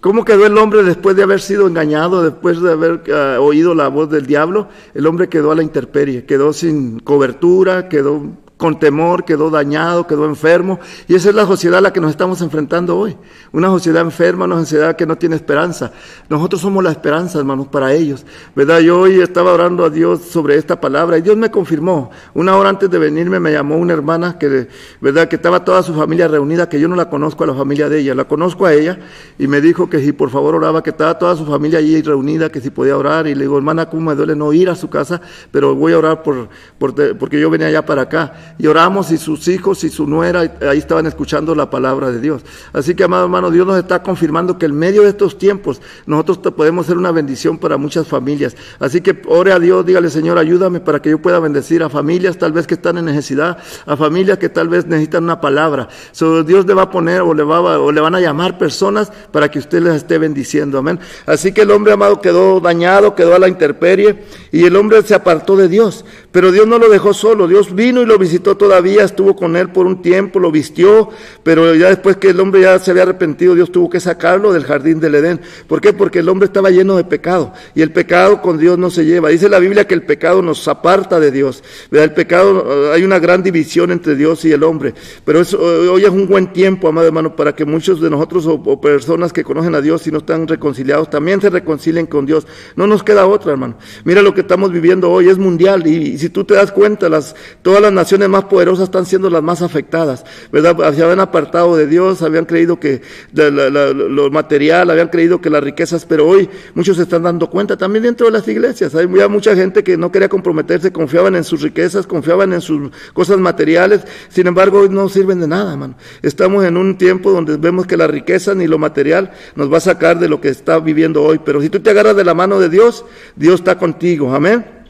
¿Cómo 0.00 0.24
quedó 0.24 0.46
el 0.46 0.58
hombre 0.58 0.82
después 0.82 1.14
de 1.14 1.22
haber 1.22 1.40
sido 1.40 1.66
engañado, 1.66 2.22
después 2.22 2.60
de 2.60 2.72
haber 2.72 3.02
uh, 3.08 3.40
oído 3.40 3.74
la 3.74 3.88
voz 3.88 4.10
del 4.10 4.26
diablo? 4.26 4.68
El 4.94 5.06
hombre 5.06 5.28
quedó 5.28 5.52
a 5.52 5.54
la 5.54 5.62
intemperie, 5.62 6.24
quedó 6.24 6.52
sin 6.52 6.98
cobertura, 6.98 7.88
quedó 7.88 8.22
con 8.56 8.78
temor, 8.78 9.24
quedó 9.24 9.50
dañado, 9.50 10.06
quedó 10.06 10.24
enfermo. 10.24 10.78
Y 11.08 11.16
esa 11.16 11.30
es 11.30 11.34
la 11.34 11.46
sociedad 11.46 11.78
a 11.78 11.80
la 11.80 11.92
que 11.92 12.00
nos 12.00 12.10
estamos 12.10 12.40
enfrentando 12.42 12.96
hoy. 12.96 13.16
Una 13.50 13.68
sociedad 13.68 14.02
enferma, 14.02 14.44
una 14.44 14.60
sociedad 14.60 14.94
que 14.94 15.04
no 15.04 15.16
tiene 15.18 15.34
esperanza. 15.34 15.92
Nosotros 16.28 16.60
somos 16.60 16.84
la 16.84 16.92
esperanza, 16.92 17.38
hermanos, 17.40 17.66
para 17.66 17.92
ellos. 17.92 18.24
¿Verdad? 18.54 18.78
Yo 18.78 19.00
hoy 19.00 19.20
estaba 19.20 19.52
orando 19.52 19.84
a 19.84 19.90
Dios 19.90 20.22
sobre 20.22 20.56
esta 20.56 20.80
palabra 20.80 21.18
y 21.18 21.22
Dios 21.22 21.36
me 21.36 21.50
confirmó. 21.50 22.10
Una 22.34 22.56
hora 22.56 22.68
antes 22.68 22.88
de 22.88 22.98
venirme 22.98 23.40
me 23.40 23.50
llamó 23.50 23.76
una 23.76 23.94
hermana 23.94 24.38
que, 24.38 24.68
¿verdad? 25.00 25.26
Que 25.26 25.36
estaba 25.36 25.64
toda 25.64 25.82
su 25.82 25.92
familia 25.92 26.28
reunida, 26.28 26.68
que 26.68 26.78
yo 26.78 26.86
no 26.86 26.94
la 26.94 27.10
conozco 27.10 27.42
a 27.42 27.48
la 27.48 27.54
familia 27.54 27.88
de 27.88 27.98
ella, 27.98 28.14
la 28.14 28.24
conozco 28.24 28.66
a 28.66 28.74
ella 28.74 28.98
y 29.38 29.48
me 29.48 29.60
dijo 29.60 29.90
que 29.90 29.98
si 29.98 30.12
por 30.12 30.30
favor 30.30 30.54
oraba, 30.54 30.84
que 30.84 30.90
estaba 30.90 31.18
toda 31.18 31.34
su 31.34 31.44
familia 31.44 31.80
allí 31.80 32.00
reunida, 32.00 32.50
que 32.50 32.60
si 32.60 32.70
podía 32.70 32.96
orar. 32.96 33.26
Y 33.26 33.34
le 33.34 33.42
digo, 33.42 33.56
hermana, 33.56 33.90
¿cómo 33.90 34.10
me 34.10 34.14
duele 34.14 34.36
no 34.36 34.52
ir 34.52 34.70
a 34.70 34.76
su 34.76 34.88
casa? 34.88 35.20
Pero 35.50 35.74
voy 35.74 35.94
a 35.94 35.98
orar 35.98 36.22
por, 36.22 36.48
por 36.78 36.92
porque 37.18 37.40
yo 37.40 37.50
venía 37.50 37.66
allá 37.66 37.84
para 37.84 38.02
acá 38.02 38.51
y 38.58 38.66
oramos 38.66 39.10
y 39.10 39.18
sus 39.18 39.48
hijos 39.48 39.84
y 39.84 39.90
su 39.90 40.06
nuera 40.06 40.40
ahí 40.40 40.78
estaban 40.78 41.06
escuchando 41.06 41.54
la 41.54 41.70
palabra 41.70 42.10
de 42.10 42.20
Dios. 42.20 42.42
Así 42.72 42.94
que, 42.94 43.04
amado 43.04 43.24
hermano, 43.24 43.50
Dios 43.50 43.66
nos 43.66 43.78
está 43.78 44.02
confirmando 44.02 44.58
que 44.58 44.66
en 44.66 44.74
medio 44.74 45.02
de 45.02 45.10
estos 45.10 45.38
tiempos 45.38 45.80
nosotros 46.06 46.38
podemos 46.54 46.86
ser 46.86 46.96
una 46.96 47.12
bendición 47.12 47.58
para 47.58 47.76
muchas 47.76 48.06
familias. 48.06 48.56
Así 48.78 49.00
que 49.00 49.22
ore 49.26 49.52
a 49.52 49.58
Dios, 49.58 49.84
dígale, 49.84 50.10
Señor, 50.10 50.38
ayúdame 50.38 50.80
para 50.80 51.00
que 51.00 51.10
yo 51.10 51.20
pueda 51.20 51.38
bendecir 51.40 51.82
a 51.82 51.88
familias 51.88 52.38
tal 52.38 52.52
vez 52.52 52.66
que 52.66 52.74
están 52.74 52.98
en 52.98 53.04
necesidad, 53.06 53.58
a 53.86 53.96
familias 53.96 54.38
que 54.38 54.48
tal 54.48 54.68
vez 54.68 54.86
necesitan 54.86 55.24
una 55.24 55.40
palabra. 55.40 55.88
So, 56.12 56.44
Dios 56.44 56.66
le 56.66 56.74
va 56.74 56.82
a 56.82 56.90
poner 56.90 57.22
o 57.22 57.34
le, 57.34 57.42
va, 57.42 57.78
o 57.78 57.92
le 57.92 58.00
van 58.00 58.14
a 58.14 58.20
llamar 58.20 58.58
personas 58.58 59.12
para 59.30 59.50
que 59.50 59.58
usted 59.58 59.82
les 59.82 59.94
esté 59.94 60.18
bendiciendo. 60.18 60.78
Amén. 60.78 61.00
Así 61.26 61.52
que 61.52 61.62
el 61.62 61.70
hombre 61.70 61.92
amado 61.92 62.20
quedó 62.20 62.60
dañado, 62.60 63.14
quedó 63.14 63.34
a 63.34 63.38
la 63.38 63.48
intemperie 63.48 64.24
y 64.50 64.64
el 64.64 64.76
hombre 64.76 65.02
se 65.02 65.14
apartó 65.14 65.56
de 65.56 65.68
Dios. 65.68 66.04
Pero 66.32 66.50
Dios 66.50 66.66
no 66.66 66.78
lo 66.78 66.88
dejó 66.88 67.12
solo, 67.12 67.46
Dios 67.46 67.74
vino 67.74 68.00
y 68.00 68.06
lo 68.06 68.16
visitó 68.16 68.56
todavía, 68.56 69.04
estuvo 69.04 69.36
con 69.36 69.54
él 69.54 69.68
por 69.68 69.84
un 69.84 70.00
tiempo, 70.00 70.40
lo 70.40 70.50
vistió, 70.50 71.10
pero 71.42 71.74
ya 71.74 71.90
después 71.90 72.16
que 72.16 72.30
el 72.30 72.40
hombre 72.40 72.62
ya 72.62 72.78
se 72.78 72.90
había 72.90 73.02
arrepentido, 73.02 73.54
Dios 73.54 73.70
tuvo 73.70 73.90
que 73.90 74.00
sacarlo 74.00 74.50
del 74.50 74.64
jardín 74.64 74.98
del 74.98 75.14
Edén. 75.14 75.42
¿Por 75.66 75.82
qué? 75.82 75.92
Porque 75.92 76.20
el 76.20 76.28
hombre 76.30 76.46
estaba 76.46 76.70
lleno 76.70 76.96
de 76.96 77.04
pecado 77.04 77.52
y 77.74 77.82
el 77.82 77.92
pecado 77.92 78.40
con 78.40 78.56
Dios 78.56 78.78
no 78.78 78.88
se 78.88 79.04
lleva. 79.04 79.28
Dice 79.28 79.50
la 79.50 79.58
Biblia 79.58 79.86
que 79.86 79.92
el 79.92 80.04
pecado 80.04 80.40
nos 80.40 80.66
aparta 80.68 81.20
de 81.20 81.30
Dios. 81.30 81.62
El 81.90 82.14
pecado, 82.14 82.92
hay 82.94 83.04
una 83.04 83.18
gran 83.18 83.42
división 83.42 83.90
entre 83.90 84.16
Dios 84.16 84.42
y 84.46 84.52
el 84.52 84.62
hombre, 84.62 84.94
pero 85.26 85.38
eso, 85.40 85.60
hoy 85.60 86.02
es 86.02 86.10
un 86.10 86.26
buen 86.26 86.54
tiempo, 86.54 86.88
amado 86.88 87.08
hermano, 87.08 87.36
para 87.36 87.54
que 87.54 87.66
muchos 87.66 88.00
de 88.00 88.08
nosotros 88.08 88.46
o, 88.46 88.54
o 88.54 88.80
personas 88.80 89.34
que 89.34 89.44
conocen 89.44 89.74
a 89.74 89.82
Dios 89.82 90.06
y 90.06 90.10
no 90.10 90.18
están 90.18 90.48
reconciliados 90.48 91.10
también 91.10 91.42
se 91.42 91.50
reconcilien 91.50 92.06
con 92.06 92.24
Dios. 92.24 92.46
No 92.74 92.86
nos 92.86 93.02
queda 93.02 93.26
otra, 93.26 93.52
hermano. 93.52 93.76
Mira 94.04 94.22
lo 94.22 94.32
que 94.32 94.40
estamos 94.40 94.72
viviendo 94.72 95.10
hoy, 95.10 95.28
es 95.28 95.36
mundial 95.36 95.86
y 95.86 96.21
si 96.22 96.28
tú 96.28 96.44
te 96.44 96.54
das 96.54 96.70
cuenta, 96.70 97.08
las, 97.08 97.34
todas 97.62 97.82
las 97.82 97.92
naciones 97.92 98.28
más 98.28 98.44
poderosas 98.44 98.84
están 98.84 99.06
siendo 99.06 99.28
las 99.28 99.42
más 99.42 99.60
afectadas, 99.60 100.24
¿verdad? 100.52 100.76
Se 100.94 101.02
habían 101.02 101.18
apartado 101.18 101.76
de 101.76 101.88
Dios, 101.88 102.22
habían 102.22 102.44
creído 102.44 102.78
que 102.78 103.02
lo 103.32 104.30
material, 104.30 104.88
habían 104.90 105.08
creído 105.08 105.40
que 105.40 105.50
las 105.50 105.64
riquezas, 105.64 106.06
pero 106.06 106.28
hoy 106.28 106.48
muchos 106.74 106.96
se 106.96 107.02
están 107.02 107.24
dando 107.24 107.50
cuenta, 107.50 107.76
también 107.76 108.04
dentro 108.04 108.26
de 108.26 108.32
las 108.32 108.46
iglesias, 108.46 108.94
hay 108.94 109.08
mucha 109.08 109.56
gente 109.56 109.82
que 109.82 109.96
no 109.96 110.12
quería 110.12 110.28
comprometerse, 110.28 110.92
confiaban 110.92 111.34
en 111.34 111.42
sus 111.42 111.60
riquezas, 111.60 112.06
confiaban 112.06 112.52
en 112.52 112.60
sus 112.60 112.92
cosas 113.12 113.38
materiales, 113.38 114.02
sin 114.28 114.46
embargo 114.46 114.80
hoy 114.80 114.88
no 114.88 115.08
sirven 115.08 115.40
de 115.40 115.48
nada, 115.48 115.76
mano. 115.76 115.96
Estamos 116.22 116.64
en 116.64 116.76
un 116.76 116.96
tiempo 116.96 117.32
donde 117.32 117.56
vemos 117.56 117.86
que 117.86 117.96
la 117.96 118.06
riqueza 118.06 118.54
ni 118.54 118.68
lo 118.68 118.78
material 118.78 119.32
nos 119.56 119.72
va 119.72 119.78
a 119.78 119.80
sacar 119.80 120.20
de 120.20 120.28
lo 120.28 120.40
que 120.40 120.50
está 120.50 120.78
viviendo 120.78 121.20
hoy, 121.22 121.40
pero 121.44 121.60
si 121.60 121.68
tú 121.68 121.80
te 121.80 121.90
agarras 121.90 122.14
de 122.14 122.24
la 122.24 122.34
mano 122.34 122.60
de 122.60 122.68
Dios, 122.68 123.04
Dios 123.34 123.56
está 123.56 123.76
contigo, 123.76 124.32
amén. 124.32 124.81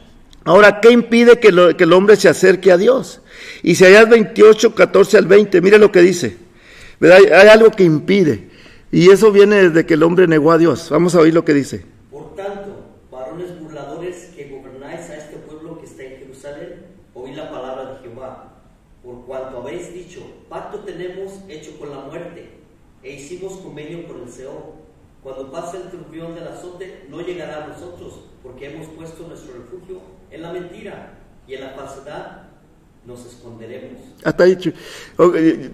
Ahora, 0.45 0.81
¿qué 0.81 0.91
impide 0.91 1.39
que, 1.39 1.47
el 1.47 1.93
hombre 1.93 2.17
se 2.17 2.27
acerque 2.27 2.71
a 2.71 2.77
Dios? 2.77 3.21
Isaías 3.61 4.09
28, 4.09 4.75
14 4.75 5.17
al 5.17 5.27
20, 5.27 5.61
mire 5.61 5.77
lo 5.77 5.91
que 5.91 6.01
dice. 6.01 6.37
Hay, 6.99 7.47
algo 7.47 7.71
que 7.71 7.83
impide. 7.83 8.49
Y 8.91 9.09
eso 9.09 9.31
viene 9.31 9.69
desde 9.69 9.85
que 9.85 9.93
el 9.93 10.03
hombre 10.03 10.27
negó 10.27 10.51
a 10.51 10.57
Dios. 10.57 10.89
Vamos 10.89 11.15
a 11.15 11.19
oír 11.19 11.33
lo 11.33 11.45
que 11.45 11.53
dice. 11.53 11.85
Por 12.11 12.35
tanto, 12.35 12.75
varones 13.09 13.57
burladores 13.57 14.31
que 14.35 14.49
gobernáis 14.49 15.09
a 15.09 15.17
este 15.17 15.37
pueblo 15.37 15.79
que 15.79 15.85
está 15.85 16.03
en 16.03 16.19
Jerusalén, 16.19 16.85
oí 17.13 17.33
la 17.33 17.49
palabra 17.49 17.93
de 17.93 17.99
Jehová. 18.01 18.53
Por 19.01 19.25
cuanto 19.25 19.59
habéis 19.59 19.93
dicho, 19.93 20.21
pacto 20.49 20.79
tenemos 20.79 21.39
hecho 21.47 21.77
con 21.79 21.89
la 21.89 21.99
muerte, 21.99 22.49
e 23.01 23.13
hicimos 23.13 23.53
convenio 23.53 24.07
con 24.07 24.23
el 24.23 24.29
Señor. 24.29 24.83
Cuando 25.23 25.51
pase 25.51 25.77
el 25.77 25.83
turbión 25.83 26.35
del 26.35 26.47
azote, 26.49 27.05
no 27.09 27.21
llegará 27.21 27.63
a 27.63 27.67
nosotros, 27.67 28.25
porque 28.43 28.69
hemos 28.69 28.87
puesto 28.87 29.25
nuestro 29.25 29.53
refugio 29.53 30.01
en 30.33 30.41
la 30.41 30.51
mentira 30.51 31.13
y 31.47 31.53
en 31.53 31.61
la 31.61 31.69
falsedad 31.69 32.43
nos 33.05 33.25
esconderemos. 33.25 34.01
Hasta 34.23 34.45
dicho. 34.45 34.71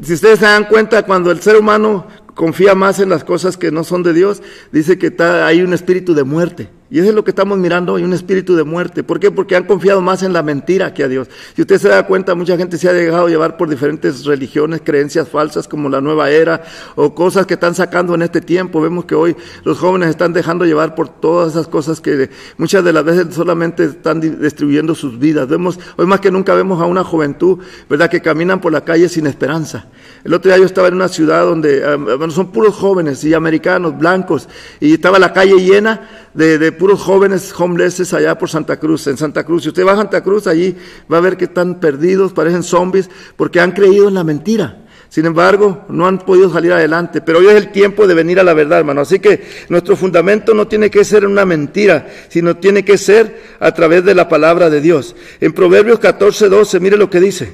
Si 0.01 0.13
ustedes 0.13 0.39
se 0.39 0.45
dan 0.45 0.65
cuenta, 0.65 1.03
cuando 1.03 1.31
el 1.31 1.39
ser 1.41 1.55
humano 1.55 2.07
confía 2.35 2.75
más 2.75 2.99
en 2.99 3.09
las 3.09 3.23
cosas 3.23 3.55
que 3.55 3.71
no 3.71 3.83
son 3.83 4.03
de 4.03 4.13
Dios, 4.13 4.41
dice 4.71 4.97
que 4.97 5.07
está, 5.07 5.47
hay 5.47 5.61
un 5.61 5.73
espíritu 5.73 6.13
de 6.13 6.23
muerte. 6.23 6.69
Y 6.91 6.97
eso 6.97 7.09
es 7.09 7.15
lo 7.15 7.23
que 7.23 7.29
estamos 7.29 7.59
mirando 7.59 7.93
hoy, 7.93 8.03
un 8.03 8.13
espíritu 8.13 8.55
de 8.55 8.63
muerte. 8.63 9.03
¿Por 9.03 9.19
qué? 9.19 9.29
Porque 9.29 9.55
han 9.55 9.65
confiado 9.65 10.01
más 10.01 10.23
en 10.23 10.33
la 10.33 10.41
mentira 10.41 10.91
que 10.91 11.03
a 11.03 11.07
Dios. 11.07 11.27
Si 11.55 11.61
usted 11.61 11.77
se 11.77 11.87
da 11.87 12.07
cuenta, 12.07 12.33
mucha 12.33 12.57
gente 12.57 12.79
se 12.79 12.89
ha 12.89 12.93
dejado 12.93 13.29
llevar 13.29 13.57
por 13.57 13.69
diferentes 13.69 14.25
religiones, 14.25 14.81
creencias 14.83 15.29
falsas 15.29 15.67
como 15.67 15.87
la 15.87 16.01
nueva 16.01 16.31
era 16.31 16.63
o 16.95 17.13
cosas 17.13 17.45
que 17.45 17.53
están 17.53 17.75
sacando 17.75 18.15
en 18.15 18.23
este 18.23 18.41
tiempo. 18.41 18.81
Vemos 18.81 19.05
que 19.05 19.13
hoy 19.13 19.35
los 19.65 19.77
jóvenes 19.77 20.09
están 20.09 20.33
dejando 20.33 20.65
llevar 20.65 20.95
por 20.95 21.09
todas 21.09 21.51
esas 21.51 21.67
cosas 21.67 22.01
que 22.01 22.31
muchas 22.57 22.83
de 22.83 22.91
las 22.91 23.03
veces 23.03 23.35
solamente 23.35 23.83
están 23.83 24.19
destruyendo 24.19 24.95
sus 24.95 25.19
vidas. 25.19 25.47
Vemos, 25.47 25.79
hoy 25.95 26.07
más 26.07 26.21
que 26.21 26.31
nunca 26.31 26.55
vemos 26.55 26.81
a 26.81 26.85
una 26.85 27.03
juventud, 27.03 27.59
¿verdad?, 27.87 28.09
que 28.09 28.19
caminan 28.19 28.61
por 28.61 28.71
la 28.71 28.83
calle 28.83 29.09
sin 29.09 29.27
esperanza. 29.27 29.85
El 30.23 30.33
otro 30.33 30.49
día 30.49 30.57
yo 30.57 30.65
estaba 30.65 30.87
en 30.87 30.95
una 30.95 31.07
ciudad 31.07 31.45
donde 31.45 31.95
bueno, 31.95 32.31
son 32.31 32.51
puros 32.51 32.75
jóvenes 32.75 33.23
y 33.23 33.35
americanos, 33.35 33.95
blancos, 33.95 34.49
y 34.79 34.93
estaba 34.93 35.19
la 35.19 35.33
calle 35.33 35.55
llena 35.59 36.28
de, 36.33 36.71
puros 36.71 37.01
jóvenes 37.01 37.53
homelesses 37.57 38.13
allá 38.13 38.37
por 38.37 38.49
Santa 38.49 38.77
Cruz, 38.77 39.07
en 39.07 39.17
Santa 39.17 39.43
Cruz. 39.43 39.63
Si 39.63 39.69
usted 39.69 39.85
va 39.85 39.93
a 39.93 39.97
Santa 39.97 40.23
Cruz, 40.23 40.47
allí 40.47 40.75
va 41.11 41.17
a 41.17 41.21
ver 41.21 41.37
que 41.37 41.45
están 41.45 41.79
perdidos, 41.79 42.33
parecen 42.33 42.63
zombies, 42.63 43.09
porque 43.35 43.59
han 43.59 43.71
creído 43.71 44.07
en 44.07 44.13
la 44.13 44.23
mentira. 44.23 44.85
Sin 45.09 45.25
embargo, 45.25 45.85
no 45.89 46.05
han 46.05 46.19
podido 46.19 46.51
salir 46.51 46.71
adelante. 46.71 47.21
Pero 47.21 47.39
hoy 47.39 47.47
es 47.47 47.55
el 47.55 47.71
tiempo 47.71 48.05
de 48.05 48.13
venir 48.13 48.39
a 48.39 48.43
la 48.43 48.53
verdad, 48.53 48.79
hermano. 48.79 49.01
Así 49.01 49.19
que 49.19 49.43
nuestro 49.69 49.95
fundamento 49.95 50.53
no 50.53 50.67
tiene 50.67 50.91
que 50.91 51.03
ser 51.03 51.25
una 51.25 51.45
mentira, 51.45 52.07
sino 52.29 52.57
tiene 52.57 52.85
que 52.85 52.97
ser 52.97 53.41
a 53.59 53.71
través 53.73 54.05
de 54.05 54.13
la 54.13 54.29
palabra 54.29 54.69
de 54.69 54.81
Dios. 54.81 55.15
En 55.41 55.53
Proverbios 55.53 55.97
14, 55.97 56.47
12, 56.47 56.79
mire 56.79 56.95
lo 56.95 57.09
que 57.09 57.19
dice. 57.19 57.53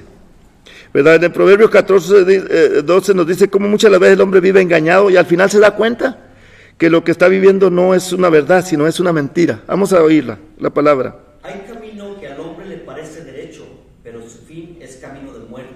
¿Verdad? 0.93 1.23
En 1.23 1.31
Proverbios 1.31 1.69
14, 1.69 2.81
12 2.83 3.13
nos 3.13 3.27
dice 3.27 3.49
cómo 3.49 3.69
muchas 3.69 3.91
veces 3.91 4.13
el 4.13 4.21
hombre 4.21 4.41
vive 4.41 4.61
engañado 4.61 5.09
y 5.09 5.15
al 5.15 5.25
final 5.25 5.49
se 5.49 5.59
da 5.59 5.71
cuenta 5.71 6.24
que 6.77 6.89
lo 6.89 7.03
que 7.03 7.11
está 7.11 7.27
viviendo 7.27 7.69
no 7.69 7.93
es 7.93 8.11
una 8.11 8.29
verdad, 8.29 8.65
sino 8.65 8.87
es 8.87 8.99
una 8.99 9.13
mentira. 9.13 9.61
Vamos 9.67 9.93
a 9.93 10.01
oírla, 10.03 10.39
la 10.59 10.69
palabra. 10.69 11.17
Hay 11.41 11.63
camino 11.67 12.19
que 12.19 12.27
al 12.27 12.39
hombre 12.39 12.67
le 12.67 12.77
parece 12.77 13.23
derecho, 13.23 13.65
pero 14.03 14.21
su 14.27 14.39
fin 14.39 14.77
es 14.81 14.97
camino 14.97 15.33
de 15.33 15.39
muerte. 15.45 15.71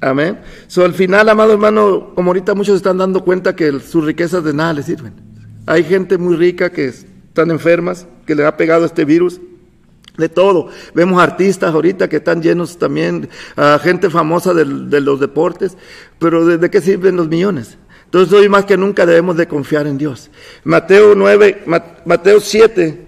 Amén. 0.00 0.40
So, 0.66 0.84
al 0.84 0.94
final, 0.94 1.28
amado 1.28 1.52
hermano, 1.52 2.12
como 2.14 2.30
ahorita 2.30 2.54
muchos 2.54 2.76
están 2.76 2.98
dando 2.98 3.24
cuenta 3.24 3.56
que 3.56 3.80
sus 3.80 4.04
riquezas 4.04 4.44
de 4.44 4.52
nada 4.52 4.72
les 4.74 4.86
sirven. 4.86 5.14
Hay 5.66 5.84
gente 5.84 6.18
muy 6.18 6.36
rica 6.36 6.70
que 6.70 6.86
están 6.86 7.50
enfermas, 7.50 8.06
que 8.26 8.34
le 8.34 8.44
ha 8.44 8.56
pegado 8.56 8.84
este 8.84 9.04
virus. 9.04 9.40
De 10.18 10.28
todo. 10.28 10.68
Vemos 10.94 11.22
artistas 11.22 11.72
ahorita 11.72 12.06
que 12.06 12.16
están 12.16 12.42
llenos 12.42 12.76
también, 12.76 13.30
a 13.56 13.78
gente 13.78 14.10
famosa 14.10 14.52
de, 14.52 14.66
de 14.66 15.00
los 15.00 15.18
deportes, 15.18 15.78
pero 16.18 16.44
¿de, 16.44 16.70
qué 16.70 16.82
sirven 16.82 17.16
los 17.16 17.28
millones? 17.28 17.78
Entonces 18.12 18.34
hoy 18.34 18.46
más 18.50 18.66
que 18.66 18.76
nunca 18.76 19.06
debemos 19.06 19.38
de 19.38 19.48
confiar 19.48 19.86
en 19.86 19.96
Dios. 19.96 20.30
Mateo 20.64 21.14
9, 21.14 21.62
Mateo 22.04 22.40
7, 22.40 23.06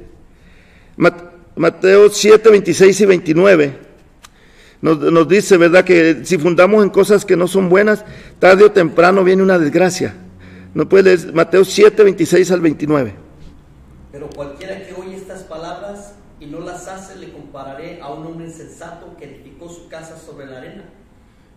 Mateo 1.56 2.08
7, 2.08 2.48
26 2.48 3.00
y 3.02 3.04
29 3.04 3.78
nos, 4.80 4.98
nos, 4.98 5.28
dice, 5.28 5.58
¿verdad? 5.58 5.84
Que 5.84 6.24
si 6.24 6.38
fundamos 6.38 6.82
en 6.82 6.88
cosas 6.88 7.26
que 7.26 7.36
no 7.36 7.46
son 7.46 7.68
buenas, 7.68 8.02
tarde 8.38 8.64
o 8.64 8.72
temprano 8.72 9.22
viene 9.24 9.42
una 9.42 9.58
desgracia. 9.58 10.14
No 10.72 10.88
puede 10.88 11.14
leer 11.14 11.34
Mateo 11.34 11.66
7, 11.66 12.02
26 12.02 12.50
al 12.50 12.62
29. 12.62 13.14
Pero 14.10 14.30
cualquiera 14.30 14.86
que 14.86 14.94
oye 14.94 15.16
estas 15.16 15.42
palabras 15.42 16.14
y 16.40 16.46
no 16.46 16.60
las 16.60 16.88
hace, 16.88 17.16
le 17.16 17.30
compararé 17.30 18.00
a 18.00 18.10
un 18.10 18.26
hombre 18.26 18.46
insensato 18.46 19.14
que 19.18 19.26
edificó 19.26 19.68
su 19.68 19.86
casa 19.90 20.16
sobre 20.16 20.46
la 20.46 20.56
arena. 20.56 20.84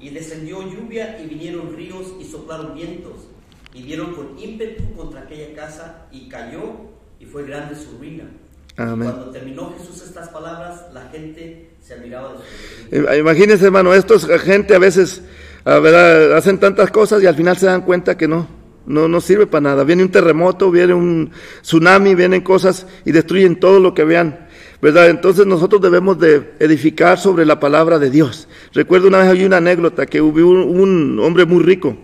Y 0.01 0.09
descendió 0.09 0.61
lluvia 0.63 1.17
y 1.23 1.27
vinieron 1.27 1.77
ríos 1.77 2.07
y 2.19 2.25
soplaron 2.25 2.75
vientos 2.75 3.29
y 3.73 3.83
dieron 3.83 4.13
con 4.13 4.37
ímpetu 4.39 4.83
contra 4.95 5.21
aquella 5.21 5.55
casa 5.55 6.07
y 6.11 6.27
cayó 6.27 6.73
y 7.19 7.25
fue 7.25 7.45
grande 7.45 7.75
su 7.75 7.97
ruina. 7.97 8.25
Cuando 8.75 9.31
terminó 9.31 9.73
Jesús 9.75 10.03
estas 10.03 10.29
palabras, 10.29 10.85
la 10.93 11.09
gente 11.09 11.71
se 11.81 11.95
admiraba 11.95 12.33
de 12.33 12.99
su 12.99 13.15
Imagínense, 13.15 13.65
hermano, 13.65 13.91
estos 13.93 14.27
gente 14.41 14.75
a 14.75 14.79
veces 14.79 15.23
¿verdad? 15.65 16.37
hacen 16.37 16.59
tantas 16.59 16.91
cosas 16.91 17.23
y 17.23 17.25
al 17.25 17.35
final 17.35 17.57
se 17.57 17.65
dan 17.65 17.81
cuenta 17.81 18.15
que 18.15 18.27
no, 18.27 18.47
no, 18.85 19.07
no 19.07 19.19
sirve 19.19 19.47
para 19.47 19.61
nada. 19.61 19.83
Viene 19.83 20.03
un 20.03 20.11
terremoto, 20.11 20.69
viene 20.69 20.93
un 20.93 21.31
tsunami, 21.63 22.13
vienen 22.13 22.41
cosas 22.41 22.85
y 23.03 23.11
destruyen 23.11 23.59
todo 23.59 23.79
lo 23.79 23.95
que 23.95 24.03
vean. 24.03 24.47
¿verdad? 24.79 25.09
Entonces 25.09 25.47
nosotros 25.47 25.81
debemos 25.81 26.19
de 26.19 26.53
edificar 26.59 27.17
sobre 27.17 27.45
la 27.45 27.59
palabra 27.59 27.97
de 27.97 28.11
Dios. 28.11 28.47
Recuerdo 28.73 29.07
una 29.07 29.19
vez 29.19 29.29
hay 29.29 29.43
una 29.43 29.57
anécdota 29.57 30.05
que 30.05 30.21
hubo 30.21 30.39
un 30.39 31.19
hombre 31.19 31.45
muy 31.45 31.63
rico 31.63 31.97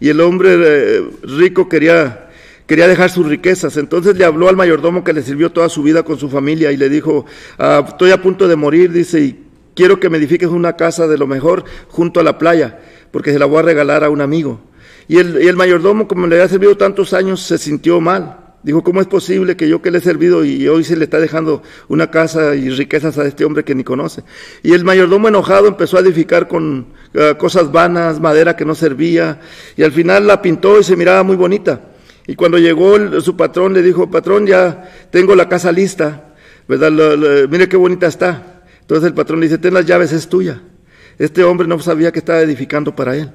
y 0.00 0.08
el 0.08 0.20
hombre 0.20 0.56
eh, 0.58 1.02
rico 1.22 1.68
quería, 1.68 2.28
quería 2.66 2.86
dejar 2.86 3.10
sus 3.10 3.26
riquezas. 3.26 3.76
Entonces 3.76 4.16
le 4.16 4.24
habló 4.24 4.48
al 4.48 4.56
mayordomo 4.56 5.04
que 5.04 5.12
le 5.12 5.22
sirvió 5.22 5.50
toda 5.50 5.68
su 5.68 5.82
vida 5.82 6.02
con 6.02 6.18
su 6.18 6.28
familia 6.28 6.72
y 6.72 6.76
le 6.76 6.88
dijo, 6.88 7.26
ah, 7.58 7.84
estoy 7.86 8.10
a 8.10 8.22
punto 8.22 8.48
de 8.48 8.56
morir, 8.56 8.92
dice, 8.92 9.20
y 9.20 9.44
quiero 9.74 10.00
que 10.00 10.10
me 10.10 10.18
edifiques 10.18 10.48
una 10.48 10.74
casa 10.74 11.06
de 11.06 11.18
lo 11.18 11.26
mejor 11.26 11.64
junto 11.88 12.20
a 12.20 12.24
la 12.24 12.38
playa, 12.38 12.78
porque 13.10 13.32
se 13.32 13.38
la 13.38 13.46
voy 13.46 13.58
a 13.58 13.62
regalar 13.62 14.04
a 14.04 14.10
un 14.10 14.20
amigo. 14.20 14.60
Y 15.08 15.18
el, 15.18 15.42
y 15.42 15.48
el 15.48 15.56
mayordomo, 15.56 16.06
como 16.06 16.26
le 16.26 16.36
había 16.36 16.48
servido 16.48 16.76
tantos 16.76 17.12
años, 17.14 17.40
se 17.40 17.58
sintió 17.58 18.00
mal. 18.00 18.47
Dijo, 18.62 18.82
¿cómo 18.82 19.00
es 19.00 19.06
posible 19.06 19.56
que 19.56 19.68
yo 19.68 19.80
que 19.80 19.92
le 19.92 19.98
he 19.98 20.00
servido 20.00 20.44
y 20.44 20.66
hoy 20.66 20.82
se 20.82 20.96
le 20.96 21.04
está 21.04 21.20
dejando 21.20 21.62
una 21.86 22.10
casa 22.10 22.56
y 22.56 22.70
riquezas 22.70 23.16
a 23.16 23.24
este 23.24 23.44
hombre 23.44 23.62
que 23.62 23.74
ni 23.74 23.84
conoce? 23.84 24.24
Y 24.64 24.72
el 24.72 24.84
mayordomo 24.84 25.28
enojado 25.28 25.68
empezó 25.68 25.96
a 25.96 26.00
edificar 26.00 26.48
con 26.48 26.88
eh, 27.14 27.34
cosas 27.38 27.70
vanas, 27.70 28.20
madera 28.20 28.56
que 28.56 28.64
no 28.64 28.74
servía, 28.74 29.40
y 29.76 29.84
al 29.84 29.92
final 29.92 30.26
la 30.26 30.42
pintó 30.42 30.80
y 30.80 30.84
se 30.84 30.96
miraba 30.96 31.22
muy 31.22 31.36
bonita. 31.36 31.92
Y 32.26 32.34
cuando 32.34 32.58
llegó 32.58 33.20
su 33.20 33.36
patrón 33.36 33.74
le 33.74 33.82
dijo, 33.82 34.10
patrón, 34.10 34.46
ya 34.46 34.90
tengo 35.10 35.36
la 35.36 35.48
casa 35.48 35.70
lista, 35.70 36.34
¿verdad? 36.66 36.90
mire 37.48 37.68
qué 37.68 37.76
bonita 37.76 38.08
está. 38.08 38.62
Entonces 38.80 39.06
el 39.06 39.14
patrón 39.14 39.38
le 39.38 39.46
dice, 39.46 39.58
ten 39.58 39.72
las 39.72 39.86
llaves, 39.86 40.12
es 40.12 40.28
tuya. 40.28 40.60
Este 41.18 41.44
hombre 41.44 41.68
no 41.68 41.78
sabía 41.78 42.10
que 42.12 42.18
estaba 42.18 42.40
edificando 42.40 42.94
para 42.94 43.16
él. 43.16 43.30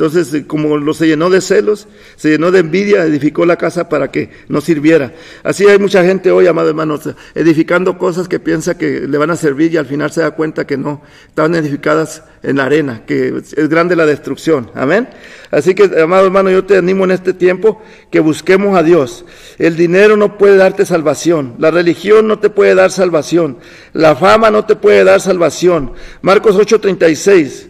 Entonces, 0.00 0.32
eh, 0.32 0.46
como 0.46 0.78
lo 0.78 0.94
se 0.94 1.06
llenó 1.06 1.28
de 1.28 1.42
celos, 1.42 1.86
se 2.16 2.30
llenó 2.30 2.50
de 2.50 2.60
envidia, 2.60 3.04
edificó 3.04 3.44
la 3.44 3.56
casa 3.56 3.90
para 3.90 4.10
que 4.10 4.30
no 4.48 4.62
sirviera. 4.62 5.12
Así 5.42 5.66
hay 5.66 5.78
mucha 5.78 6.02
gente 6.02 6.30
hoy, 6.30 6.46
amado 6.46 6.70
hermano, 6.70 6.98
edificando 7.34 7.98
cosas 7.98 8.26
que 8.26 8.40
piensa 8.40 8.78
que 8.78 9.00
le 9.00 9.18
van 9.18 9.30
a 9.30 9.36
servir 9.36 9.74
y 9.74 9.76
al 9.76 9.84
final 9.84 10.10
se 10.10 10.22
da 10.22 10.30
cuenta 10.30 10.66
que 10.66 10.78
no, 10.78 11.02
estaban 11.28 11.54
edificadas 11.54 12.22
en 12.42 12.56
la 12.56 12.64
arena, 12.64 13.02
que 13.04 13.42
es 13.54 13.68
grande 13.68 13.94
la 13.94 14.06
destrucción. 14.06 14.70
Amén. 14.74 15.06
Así 15.50 15.74
que, 15.74 15.82
amado 16.00 16.24
hermano, 16.24 16.50
yo 16.50 16.64
te 16.64 16.78
animo 16.78 17.04
en 17.04 17.10
este 17.10 17.34
tiempo 17.34 17.82
que 18.10 18.20
busquemos 18.20 18.78
a 18.78 18.82
Dios. 18.82 19.26
El 19.58 19.76
dinero 19.76 20.16
no 20.16 20.38
puede 20.38 20.56
darte 20.56 20.86
salvación. 20.86 21.56
La 21.58 21.70
religión 21.70 22.26
no 22.26 22.38
te 22.38 22.48
puede 22.48 22.74
dar 22.74 22.90
salvación. 22.90 23.58
La 23.92 24.16
fama 24.16 24.50
no 24.50 24.64
te 24.64 24.76
puede 24.76 25.04
dar 25.04 25.20
salvación. 25.20 25.92
Marcos 26.22 26.56
8:36. 26.56 27.66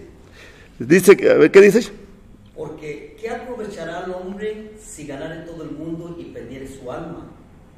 Dice, 0.79 1.17
¿qué 1.17 1.61
dices? 1.61 1.93
Porque 2.61 3.17
¿qué 3.19 3.31
aprovechará 3.31 4.05
el 4.05 4.13
hombre 4.13 4.73
si 4.79 5.07
ganare 5.07 5.47
todo 5.47 5.63
el 5.63 5.71
mundo 5.71 6.15
y 6.21 6.25
perdiere 6.25 6.69
su 6.69 6.93
alma? 6.93 7.27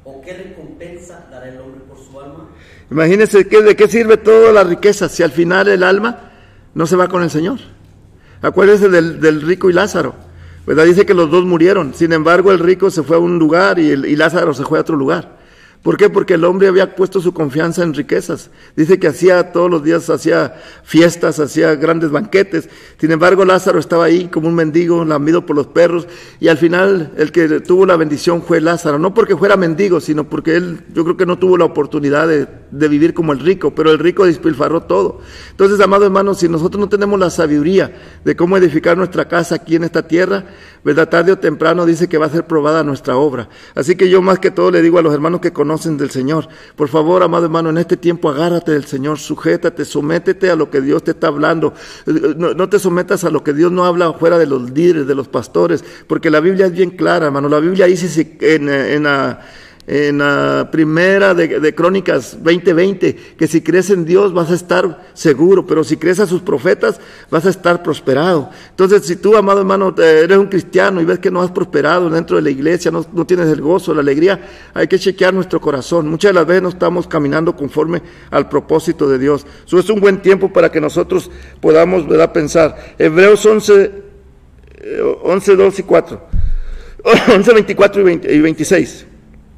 ¿O 0.03 0.21
qué 0.21 0.33
recompensa 0.33 1.25
dará 1.31 1.47
el 1.47 1.57
hombre 1.61 1.79
por 1.87 1.97
su 1.97 2.19
alma? 2.19 2.49
Imagínense 2.91 3.45
de 3.45 3.75
qué 3.77 3.87
sirve 3.87 4.17
toda 4.17 4.51
la 4.51 4.65
riqueza 4.65 5.07
si 5.07 5.23
al 5.23 5.31
final 5.31 5.69
el 5.69 5.83
alma 5.83 6.31
no 6.73 6.85
se 6.85 6.97
va 6.97 7.07
con 7.07 7.23
el 7.23 7.29
Señor. 7.29 7.59
Acuérdense 8.41 8.89
del, 8.89 9.41
rico 9.43 9.69
y 9.69 9.73
Lázaro. 9.73 10.15
¿verdad? 10.67 10.83
Dice 10.83 11.05
que 11.05 11.13
los 11.13 11.31
dos 11.31 11.45
murieron. 11.45 11.93
Sin 11.93 12.11
embargo, 12.11 12.51
el 12.51 12.59
rico 12.59 12.91
se 12.91 13.03
fue 13.03 13.15
a 13.15 13.19
un 13.19 13.39
lugar 13.39 13.79
y 13.79 14.17
Lázaro 14.17 14.53
se 14.53 14.65
fue 14.65 14.79
a 14.79 14.81
otro 14.81 14.97
lugar. 14.97 15.37
¿Por 15.83 15.97
qué? 15.97 16.09
Porque 16.09 16.35
el 16.35 16.45
hombre 16.45 16.69
había 16.69 16.95
puesto 16.95 17.19
su 17.19 17.33
confianza 17.33 17.83
en 17.83 17.93
riquezas. 17.93 18.51
Dice 18.73 18.99
que 18.99 19.07
hacía 19.07 19.51
todos 19.51 19.69
los 19.69 19.83
días, 19.83 20.09
hacía 20.09 20.55
fiestas, 20.83 21.41
hacía 21.41 21.75
grandes 21.75 22.09
banquetes. 22.09 22.69
Sin 22.97 23.11
embargo, 23.11 23.43
Lázaro 23.43 23.79
estaba 23.79 24.05
ahí 24.05 24.29
como 24.29 24.47
un 24.47 24.55
mendigo, 24.55 25.03
lamido 25.03 25.45
por 25.45 25.57
los 25.57 25.67
perros. 25.67 26.07
Y 26.39 26.47
al 26.47 26.57
final, 26.57 27.11
el 27.17 27.33
que 27.33 27.59
tuvo 27.59 27.85
la 27.85 27.97
bendición 27.97 28.43
fue 28.43 28.61
Lázaro. 28.61 28.97
No 28.97 29.13
porque 29.13 29.35
fuera 29.35 29.57
mendigo, 29.57 29.99
sino 29.99 30.23
porque 30.29 30.55
él, 30.55 30.85
yo 30.93 31.03
creo 31.03 31.17
que 31.17 31.25
no 31.25 31.37
tuvo 31.37 31.57
la 31.57 31.65
oportunidad 31.65 32.29
de, 32.29 32.47
vivir 32.87 33.13
como 33.13 33.33
el 33.33 33.39
rico. 33.39 33.75
Pero 33.75 33.91
el 33.91 33.99
rico 33.99 34.25
despilfarró 34.25 34.83
todo. 34.83 35.19
Entonces, 35.51 35.81
amado 35.81 36.05
hermano, 36.05 36.33
si 36.33 36.47
nosotros 36.47 36.79
no 36.79 36.87
tenemos 36.87 37.19
la 37.19 37.29
sabiduría 37.29 37.93
de 38.23 38.37
cómo 38.37 38.55
edificar 38.55 38.95
nuestra 38.95 39.27
casa 39.27 39.55
aquí 39.55 39.75
en 39.75 39.83
esta 39.83 40.07
tierra, 40.07 40.45
¿verdad? 40.85 41.09
Tarde 41.09 41.33
o 41.33 41.39
temprano 41.39 41.85
dice 41.85 42.07
que 42.07 42.17
va 42.17 42.27
a 42.27 42.29
ser 42.29 42.47
probada 42.47 42.83
nuestra 42.83 43.17
obra. 43.17 43.49
Así 43.75 43.97
que 43.97 44.09
yo 44.09 44.21
más 44.21 44.39
que 44.39 44.49
todo 44.49 44.71
le 44.71 44.81
digo 44.81 44.97
a 44.97 45.01
los 45.01 45.13
hermanos 45.13 45.41
que 45.41 45.51
conocen 45.51 45.72
del 45.81 46.11
Señor, 46.11 46.47
por 46.75 46.87
favor, 46.87 47.23
amado 47.23 47.45
hermano, 47.45 47.69
en 47.69 47.77
este 47.77 47.97
tiempo 47.97 48.29
agárrate 48.29 48.71
del 48.71 48.85
Señor, 48.85 49.17
sujétate, 49.17 49.85
sométete 49.85 50.49
a 50.49 50.55
lo 50.55 50.69
que 50.69 50.81
Dios 50.81 51.03
te 51.03 51.11
está 51.11 51.27
hablando. 51.27 51.73
No, 52.05 52.69
te 52.69 52.79
sometas 52.79 53.23
a 53.23 53.29
lo 53.29 53.43
que 53.43 53.53
Dios 53.53 53.71
no 53.71 53.85
habla 53.85 54.13
fuera 54.13 54.37
de 54.37 54.45
los 54.45 54.69
líderes, 54.69 55.07
de 55.07 55.15
los 55.15 55.27
pastores, 55.27 55.83
porque 56.07 56.29
la 56.29 56.39
Biblia 56.39 56.67
es 56.67 56.73
bien 56.73 56.91
clara, 56.91 57.25
hermano. 57.25 57.49
La 57.49 57.59
Biblia 57.59 57.87
dice 57.87 58.37
en, 58.39 58.69
en, 58.69 59.05
en 59.05 59.37
en 59.85 60.19
la 60.19 60.69
primera 60.71 61.33
de, 61.33 61.75
Crónicas 61.75 62.37
20:20, 62.41 63.35
que 63.37 63.47
si 63.47 63.61
crees 63.61 63.89
en 63.89 64.05
Dios 64.05 64.33
vas 64.33 64.49
a 64.49 64.53
estar 64.53 65.07
seguro, 65.13 65.65
pero 65.67 65.83
si 65.83 65.97
crees 65.97 66.19
a 66.19 66.27
sus 66.27 66.41
profetas 66.41 66.99
vas 67.29 67.45
a 67.45 67.49
estar 67.49 67.83
prosperado. 67.83 68.49
Entonces, 68.69 69.05
si 69.05 69.17
tú, 69.17 69.35
amado 69.35 69.59
hermano, 69.59 69.93
eres 69.97 70.37
un 70.37 70.47
cristiano 70.47 71.01
y 71.01 71.05
ves 71.05 71.19
que 71.19 71.31
no 71.31 71.41
has 71.41 71.51
prosperado 71.51 72.09
dentro 72.09 72.37
de 72.37 72.43
la 72.43 72.49
iglesia, 72.49 72.91
no, 72.91 73.25
tienes 73.25 73.47
el 73.49 73.61
gozo, 73.61 73.93
la 73.93 74.01
alegría, 74.01 74.39
hay 74.73 74.87
que 74.87 74.97
chequear 74.97 75.33
nuestro 75.33 75.59
corazón. 75.59 76.07
Muchas 76.07 76.29
de 76.29 76.33
las 76.33 76.45
veces 76.45 76.63
no 76.63 76.69
estamos 76.69 77.07
caminando 77.07 77.55
conforme 77.55 78.01
al 78.31 78.47
propósito 78.47 79.09
de 79.09 79.19
Dios. 79.19 79.45
Eso 79.65 79.79
es 79.79 79.89
un 79.89 79.99
buen 79.99 80.21
tiempo 80.21 80.51
para 80.51 80.71
que 80.71 80.79
nosotros 80.79 81.29
podamos 81.59 82.07
¿verdad? 82.07 82.31
pensar. 82.31 82.95
Hebreos 82.97 83.45
11, 83.45 83.91
11, 85.23 85.55
2 85.55 85.79
y 85.79 85.83
4. 85.83 86.27
11, 87.35 87.53
24 87.53 88.09
y 88.09 88.39
26. 88.39 89.07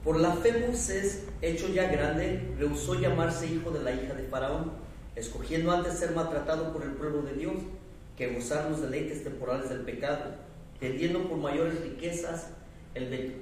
Por 0.06 0.20
la 0.20 0.34
fe 0.34 0.64
Moisés, 0.68 1.24
hecho 1.42 1.68
ya 1.68 1.92
grande, 1.92 2.54
rehusó 2.60 2.94
llamarse 2.94 3.48
hijo 3.48 3.72
de 3.72 3.84
la 3.84 3.92
hija 3.92 4.14
de 4.14 4.28
Faraón, 4.30 4.72
escogiendo 5.16 5.72
antes 5.72 5.98
ser 5.98 6.12
maltratado 6.12 6.72
por 6.72 6.84
el 6.84 6.92
pueblo 6.92 7.24
de 7.24 7.34
Dios 7.34 7.56
que 8.16 8.28
gozar 8.28 8.70
los 8.70 8.82
deleites 8.82 9.24
temporales 9.24 9.68
del 9.70 9.80
pecado, 9.80 10.26
tendiendo 10.80 11.28
por 11.28 11.40
mayores 11.40 11.82
riquezas 11.82 12.50
el, 12.94 13.42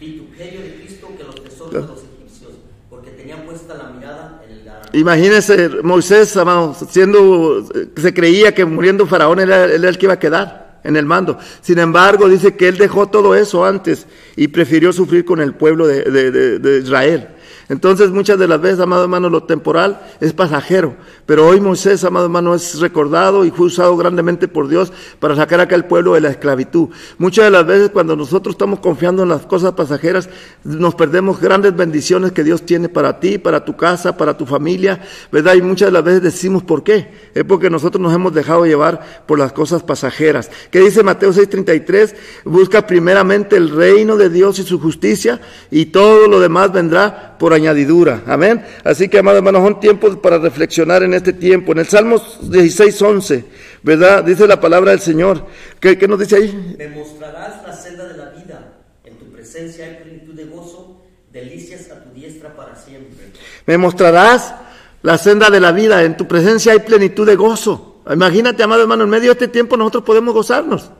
vituperio 0.00 0.62
de 0.62 0.76
Cristo 0.76 1.08
que 1.18 1.24
los 1.24 1.44
tesoros 1.44 1.72
de 1.72 1.80
los 1.80 2.04
egipcios, 2.04 2.52
porque 2.88 3.10
tenían 3.10 3.42
puesta 3.42 3.74
la 3.74 3.90
mirada 3.90 4.42
en 4.48 4.52
el 4.52 4.98
Imagínese 4.98 5.68
Moisés, 5.82 6.34
amado, 6.38 6.74
siendo, 6.88 7.68
se 7.96 8.14
creía 8.14 8.54
que 8.54 8.64
muriendo 8.64 9.06
Faraón 9.06 9.40
era 9.40 9.66
el 9.66 9.98
que 9.98 10.06
iba 10.06 10.14
a 10.14 10.18
quedar 10.18 10.69
en 10.84 10.96
el 10.96 11.06
mando. 11.06 11.38
Sin 11.60 11.78
embargo, 11.78 12.28
dice 12.28 12.56
que 12.56 12.68
él 12.68 12.78
dejó 12.78 13.08
todo 13.08 13.34
eso 13.34 13.64
antes 13.64 14.06
y 14.36 14.48
prefirió 14.48 14.92
sufrir 14.92 15.24
con 15.24 15.40
el 15.40 15.54
pueblo 15.54 15.86
de, 15.86 16.80
Israel. 16.82 17.28
Entonces 17.70 18.10
muchas 18.10 18.36
de 18.36 18.48
las 18.48 18.60
veces, 18.60 18.80
amado 18.80 19.04
hermano, 19.04 19.30
lo 19.30 19.44
temporal 19.44 20.00
es 20.20 20.32
pasajero, 20.32 20.96
pero 21.24 21.46
hoy 21.46 21.60
Moisés, 21.60 22.02
amado 22.02 22.26
hermano, 22.26 22.52
es 22.52 22.80
recordado 22.80 23.44
y 23.44 23.52
fue 23.52 23.66
usado 23.66 23.96
grandemente 23.96 24.48
por 24.48 24.66
Dios 24.66 24.92
para 25.20 25.36
sacar 25.36 25.60
acá 25.60 25.76
al 25.76 25.86
pueblo 25.86 26.14
de 26.14 26.20
la 26.20 26.30
esclavitud. 26.30 26.88
Muchas 27.18 27.44
de 27.44 27.52
las 27.52 27.64
veces 27.64 27.90
cuando 27.90 28.16
nosotros 28.16 28.54
estamos 28.54 28.80
confiando 28.80 29.22
en 29.22 29.28
las 29.28 29.46
cosas 29.46 29.74
pasajeras, 29.74 30.28
nos 30.64 30.96
perdemos 30.96 31.40
grandes 31.40 31.76
bendiciones 31.76 32.32
que 32.32 32.42
Dios 32.42 32.66
tiene 32.66 32.88
para 32.88 33.20
ti, 33.20 33.38
para 33.38 33.64
tu 33.64 33.76
casa, 33.76 34.16
para 34.16 34.36
tu 34.36 34.46
familia, 34.46 35.02
¿verdad? 35.30 35.54
Y 35.54 35.62
muchas 35.62 35.86
de 35.86 35.92
las 35.92 36.02
veces 36.02 36.22
decimos, 36.22 36.64
¿por 36.64 36.82
qué? 36.82 37.30
Es 37.36 37.44
porque 37.44 37.70
nosotros 37.70 38.02
nos 38.02 38.12
hemos 38.12 38.34
dejado 38.34 38.66
llevar 38.66 39.22
por 39.26 39.38
las 39.38 39.52
cosas 39.52 39.84
pasajeras. 39.84 40.50
¿Qué 40.72 40.80
dice 40.80 41.04
Mateo 41.04 41.32
6:33? 41.32 42.16
Busca 42.46 42.84
primeramente 42.84 43.56
el 43.56 43.70
reino 43.70 44.16
de 44.16 44.28
Dios 44.28 44.58
y 44.58 44.64
su 44.64 44.80
justicia 44.80 45.40
y 45.70 45.86
todo 45.86 46.26
lo 46.26 46.40
demás 46.40 46.72
vendrá 46.72 47.36
por 47.38 47.59
añadidura. 47.60 48.22
Amén. 48.26 48.64
Así 48.84 49.08
que, 49.08 49.18
amados 49.18 49.38
hermanos, 49.38 49.62
son 49.62 49.80
tiempos 49.80 50.16
para 50.16 50.38
reflexionar 50.38 51.02
en 51.02 51.14
este 51.14 51.32
tiempo. 51.32 51.72
En 51.72 51.78
el 51.78 51.86
Salmo 51.86 52.20
16, 52.42 53.00
11, 53.00 53.44
¿verdad? 53.82 54.24
Dice 54.24 54.46
la 54.46 54.60
palabra 54.60 54.90
del 54.90 55.00
Señor. 55.00 55.46
¿Qué, 55.78 55.96
qué 55.96 56.08
nos 56.08 56.18
dice 56.18 56.36
ahí? 56.36 56.76
Me 56.78 56.88
mostrarás 56.88 57.62
la 57.66 57.76
senda 57.76 58.06
de 58.06 58.16
la 58.16 58.30
vida. 58.30 58.72
En 59.04 59.16
tu 59.16 59.26
presencia 59.26 59.84
hay 59.84 60.02
plenitud 60.02 60.34
de 60.34 60.44
gozo, 60.44 61.00
delicias 61.32 61.90
a 61.90 62.02
tu 62.02 62.10
diestra 62.10 62.54
para 62.54 62.74
siempre. 62.76 63.26
Me 63.66 63.78
mostrarás 63.78 64.54
la 65.02 65.18
senda 65.18 65.50
de 65.50 65.60
la 65.60 65.72
vida. 65.72 66.02
En 66.02 66.16
tu 66.16 66.26
presencia 66.26 66.72
hay 66.72 66.80
plenitud 66.80 67.26
de 67.26 67.36
gozo. 67.36 68.02
Imagínate, 68.10 68.62
amado 68.62 68.82
hermano, 68.82 69.04
en 69.04 69.10
medio 69.10 69.26
de 69.26 69.32
este 69.32 69.48
tiempo 69.48 69.76
nosotros 69.76 70.04
podemos 70.04 70.34
gozarnos. 70.34 70.90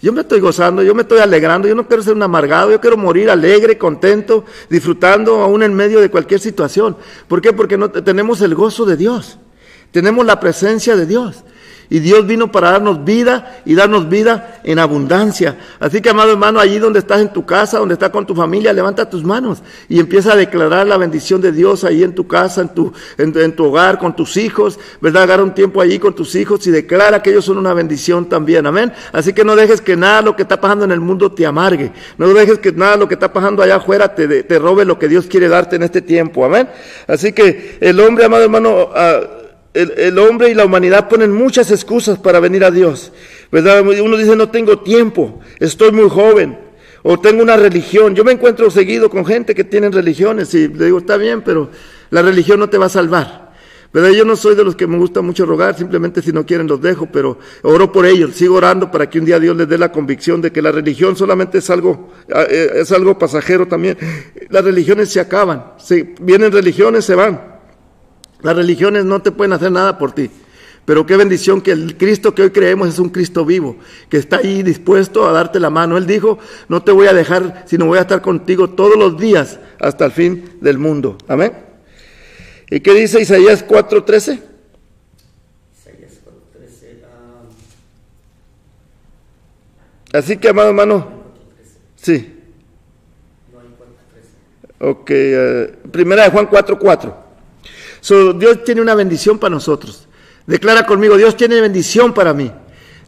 Yo 0.00 0.12
me 0.12 0.20
estoy 0.20 0.38
gozando, 0.38 0.82
yo 0.82 0.94
me 0.94 1.02
estoy 1.02 1.18
alegrando, 1.18 1.66
yo 1.66 1.74
no 1.74 1.88
quiero 1.88 2.02
ser 2.02 2.14
un 2.14 2.22
amargado, 2.22 2.70
yo 2.70 2.80
quiero 2.80 2.96
morir 2.96 3.30
alegre, 3.30 3.76
contento, 3.76 4.44
disfrutando 4.70 5.42
aún 5.42 5.62
en 5.64 5.74
medio 5.74 6.00
de 6.00 6.08
cualquier 6.08 6.38
situación. 6.38 6.96
¿Por 7.26 7.40
qué? 7.40 7.52
Porque 7.52 7.76
no, 7.76 7.90
tenemos 7.90 8.40
el 8.40 8.54
gozo 8.54 8.84
de 8.84 8.96
Dios, 8.96 9.38
tenemos 9.90 10.24
la 10.24 10.38
presencia 10.38 10.94
de 10.94 11.06
Dios. 11.06 11.42
Y 11.90 12.00
Dios 12.00 12.26
vino 12.26 12.52
para 12.52 12.72
darnos 12.72 13.02
vida 13.04 13.62
y 13.64 13.74
darnos 13.74 14.08
vida 14.08 14.60
en 14.62 14.78
abundancia. 14.78 15.56
Así 15.80 16.02
que, 16.02 16.10
amado 16.10 16.32
hermano, 16.32 16.60
allí 16.60 16.78
donde 16.78 16.98
estás 16.98 17.20
en 17.20 17.32
tu 17.32 17.46
casa, 17.46 17.78
donde 17.78 17.94
estás 17.94 18.10
con 18.10 18.26
tu 18.26 18.34
familia, 18.34 18.74
levanta 18.74 19.08
tus 19.08 19.24
manos 19.24 19.62
y 19.88 19.98
empieza 19.98 20.34
a 20.34 20.36
declarar 20.36 20.86
la 20.86 20.98
bendición 20.98 21.40
de 21.40 21.50
Dios 21.50 21.84
ahí 21.84 22.02
en 22.02 22.14
tu 22.14 22.26
casa, 22.26 22.60
en 22.60 22.68
tu, 22.68 22.92
en, 23.16 23.56
tu 23.56 23.64
hogar, 23.64 23.98
con 23.98 24.14
tus 24.14 24.36
hijos, 24.36 24.78
¿verdad? 25.00 25.22
Agarra 25.22 25.42
un 25.42 25.54
tiempo 25.54 25.80
allí 25.80 25.98
con 25.98 26.14
tus 26.14 26.34
hijos 26.34 26.66
y 26.66 26.70
declara 26.70 27.22
que 27.22 27.30
ellos 27.30 27.46
son 27.46 27.56
una 27.56 27.72
bendición 27.72 28.28
también. 28.28 28.66
Amén. 28.66 28.92
Así 29.12 29.32
que 29.32 29.42
no 29.42 29.56
dejes 29.56 29.80
que 29.80 29.96
nada 29.96 30.20
lo 30.20 30.36
que 30.36 30.42
está 30.42 30.60
pasando 30.60 30.84
en 30.84 30.92
el 30.92 31.00
mundo 31.00 31.32
te 31.32 31.46
amargue. 31.46 31.92
No 32.18 32.28
dejes 32.28 32.58
que 32.58 32.72
nada 32.72 32.96
lo 32.96 33.08
que 33.08 33.14
está 33.14 33.32
pasando 33.32 33.62
allá 33.62 33.76
afuera 33.76 34.14
te, 34.14 34.42
te 34.42 34.58
robe 34.58 34.84
lo 34.84 34.98
que 34.98 35.08
Dios 35.08 35.26
quiere 35.26 35.48
darte 35.48 35.76
en 35.76 35.84
este 35.84 36.02
tiempo. 36.02 36.44
Amén. 36.44 36.68
Así 37.06 37.32
que 37.32 37.78
el 37.80 37.98
hombre, 38.00 38.26
amado 38.26 38.44
hermano, 38.44 38.90
uh, 38.90 39.37
el, 39.74 40.18
hombre 40.18 40.50
y 40.50 40.54
la 40.54 40.64
humanidad 40.64 41.08
ponen 41.08 41.32
muchas 41.32 41.70
excusas 41.70 42.18
para 42.18 42.40
venir 42.40 42.64
a 42.64 42.70
Dios. 42.70 43.12
¿verdad? 43.50 43.82
Uno 43.82 44.16
dice, 44.16 44.36
no 44.36 44.50
tengo 44.50 44.80
tiempo, 44.80 45.40
estoy 45.58 45.92
muy 45.92 46.08
joven, 46.08 46.58
o 47.02 47.18
tengo 47.18 47.42
una 47.42 47.56
religión. 47.56 48.14
Yo 48.14 48.24
me 48.24 48.32
encuentro 48.32 48.70
seguido 48.70 49.08
con 49.10 49.24
gente 49.24 49.54
que 49.54 49.64
tienen 49.64 49.92
religiones 49.92 50.52
y 50.54 50.68
le 50.68 50.86
digo, 50.86 50.98
está 50.98 51.16
bien, 51.16 51.42
pero 51.42 51.70
la 52.10 52.22
religión 52.22 52.58
no 52.58 52.68
te 52.68 52.78
va 52.78 52.86
a 52.86 52.90
salvar. 52.90 53.48
¿verdad? 53.92 54.10
Yo 54.10 54.24
no 54.24 54.36
soy 54.36 54.54
de 54.54 54.64
los 54.64 54.76
que 54.76 54.86
me 54.86 54.98
gusta 54.98 55.22
mucho 55.22 55.46
rogar, 55.46 55.76
simplemente 55.76 56.20
si 56.20 56.32
no 56.32 56.44
quieren 56.44 56.66
los 56.66 56.80
dejo, 56.80 57.08
pero 57.10 57.38
oro 57.62 57.90
por 57.90 58.04
ellos, 58.04 58.34
sigo 58.34 58.56
orando 58.56 58.90
para 58.90 59.08
que 59.08 59.18
un 59.18 59.24
día 59.24 59.40
Dios 59.40 59.56
les 59.56 59.68
dé 59.68 59.78
la 59.78 59.90
convicción 59.90 60.42
de 60.42 60.52
que 60.52 60.60
la 60.60 60.70
religión 60.70 61.16
solamente 61.16 61.58
es 61.58 61.70
algo, 61.70 62.10
eh, 62.28 62.72
es 62.74 62.92
algo 62.92 63.18
pasajero 63.18 63.66
también. 63.66 63.96
Las 64.50 64.64
religiones 64.64 65.08
se 65.10 65.20
acaban, 65.20 65.72
se, 65.78 66.14
vienen 66.20 66.52
religiones, 66.52 67.04
se 67.06 67.14
van. 67.14 67.57
Las 68.42 68.56
religiones 68.56 69.04
no 69.04 69.20
te 69.20 69.32
pueden 69.32 69.52
hacer 69.52 69.72
nada 69.72 69.98
por 69.98 70.12
ti. 70.12 70.30
Pero 70.88 71.04
qué 71.04 71.16
bendición 71.18 71.60
que 71.60 71.72
el 71.72 71.98
Cristo 71.98 72.34
que 72.34 72.40
hoy 72.40 72.50
creemos 72.50 72.88
es 72.88 72.98
un 72.98 73.10
Cristo 73.10 73.44
vivo, 73.44 73.76
que 74.08 74.16
está 74.16 74.38
ahí 74.38 74.62
dispuesto 74.62 75.28
a 75.28 75.32
darte 75.32 75.60
la 75.60 75.68
mano. 75.68 75.98
Él 75.98 76.06
dijo, 76.06 76.38
no 76.68 76.82
te 76.82 76.92
voy 76.92 77.08
a 77.08 77.12
dejar, 77.12 77.64
sino 77.66 77.84
voy 77.84 77.98
a 77.98 78.00
estar 78.00 78.22
contigo 78.22 78.70
todos 78.70 78.96
los 78.96 79.18
días 79.18 79.60
hasta 79.78 80.06
el 80.06 80.12
fin 80.12 80.56
del 80.62 80.78
mundo. 80.78 81.18
Amén. 81.28 81.52
¿Y 82.70 82.80
qué 82.80 82.94
dice 82.94 83.20
Isaías 83.20 83.66
4:13? 83.66 84.40
Isaías 85.76 86.20
4:13. 86.24 87.04
Ah. 87.04 87.42
Así 90.18 90.38
que, 90.38 90.48
amado 90.48 90.68
hermano, 90.68 91.06
sí. 91.96 92.34
Ok, 94.80 95.10
uh, 95.10 95.90
primera 95.90 96.24
de 96.24 96.30
Juan 96.30 96.48
4:4. 96.48 97.27
Dios 98.02 98.64
tiene 98.64 98.80
una 98.80 98.94
bendición 98.94 99.38
para 99.38 99.54
nosotros. 99.54 100.08
Declara 100.46 100.86
conmigo, 100.86 101.16
Dios 101.16 101.36
tiene 101.36 101.60
bendición 101.60 102.14
para 102.14 102.32
mí. 102.32 102.50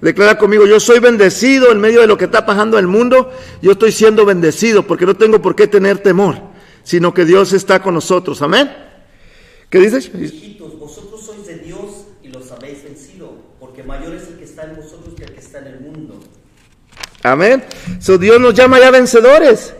Declara 0.00 0.38
conmigo, 0.38 0.66
yo 0.66 0.80
soy 0.80 0.98
bendecido 0.98 1.70
en 1.72 1.80
medio 1.80 2.00
de 2.00 2.06
lo 2.06 2.16
que 2.16 2.24
está 2.24 2.44
pasando 2.46 2.78
en 2.78 2.84
el 2.84 2.90
mundo. 2.90 3.30
Yo 3.60 3.72
estoy 3.72 3.92
siendo 3.92 4.24
bendecido 4.24 4.86
porque 4.86 5.06
no 5.06 5.14
tengo 5.14 5.40
por 5.42 5.54
qué 5.54 5.66
tener 5.66 5.98
temor, 5.98 6.38
sino 6.84 7.12
que 7.12 7.24
Dios 7.24 7.52
está 7.52 7.82
con 7.82 7.94
nosotros. 7.94 8.40
Amén. 8.42 8.70
¿Qué 9.68 9.78
dices? 9.78 10.10
Hijitos, 10.14 10.78
vosotros 10.78 11.24
sois 11.24 11.46
de 11.46 11.58
Dios 11.58 12.06
y 12.22 12.28
los 12.28 12.50
habéis 12.50 12.82
vencido, 12.82 13.32
porque 13.60 13.82
mayor 13.82 14.14
es 14.14 14.28
el 14.28 14.38
que 14.38 14.44
está 14.44 14.64
en 14.64 14.76
vosotros 14.76 15.14
que 15.16 15.24
el 15.24 15.32
que 15.32 15.40
está 15.40 15.58
en 15.58 15.66
el 15.66 15.80
mundo. 15.80 16.18
Amén. 17.22 17.62
So 18.00 18.18
Dios 18.18 18.40
nos 18.40 18.54
llama 18.54 18.80
ya 18.80 18.90
vencedores. 18.90 19.74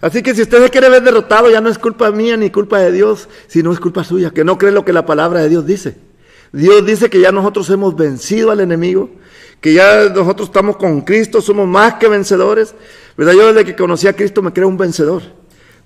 Así 0.00 0.22
que 0.22 0.34
si 0.34 0.42
usted 0.42 0.62
se 0.62 0.70
quiere 0.70 0.88
ver 0.88 1.02
derrotado, 1.02 1.50
ya 1.50 1.60
no 1.60 1.68
es 1.68 1.78
culpa 1.78 2.10
mía 2.10 2.36
ni 2.36 2.50
culpa 2.50 2.78
de 2.78 2.92
Dios, 2.92 3.28
sino 3.46 3.72
es 3.72 3.80
culpa 3.80 4.04
suya, 4.04 4.30
que 4.30 4.44
no 4.44 4.58
cree 4.58 4.72
lo 4.72 4.84
que 4.84 4.92
la 4.92 5.06
palabra 5.06 5.40
de 5.40 5.48
Dios 5.48 5.66
dice. 5.66 5.96
Dios 6.52 6.84
dice 6.84 7.10
que 7.10 7.20
ya 7.20 7.32
nosotros 7.32 7.68
hemos 7.70 7.96
vencido 7.96 8.50
al 8.50 8.60
enemigo, 8.60 9.10
que 9.60 9.72
ya 9.72 10.10
nosotros 10.10 10.48
estamos 10.48 10.76
con 10.76 11.00
Cristo, 11.00 11.40
somos 11.40 11.66
más 11.66 11.94
que 11.94 12.08
vencedores. 12.08 12.74
¿Verdad? 13.16 13.32
Yo 13.32 13.52
desde 13.52 13.64
que 13.64 13.76
conocí 13.76 14.06
a 14.08 14.12
Cristo 14.14 14.42
me 14.42 14.52
creo 14.52 14.68
un 14.68 14.76
vencedor. 14.76 15.22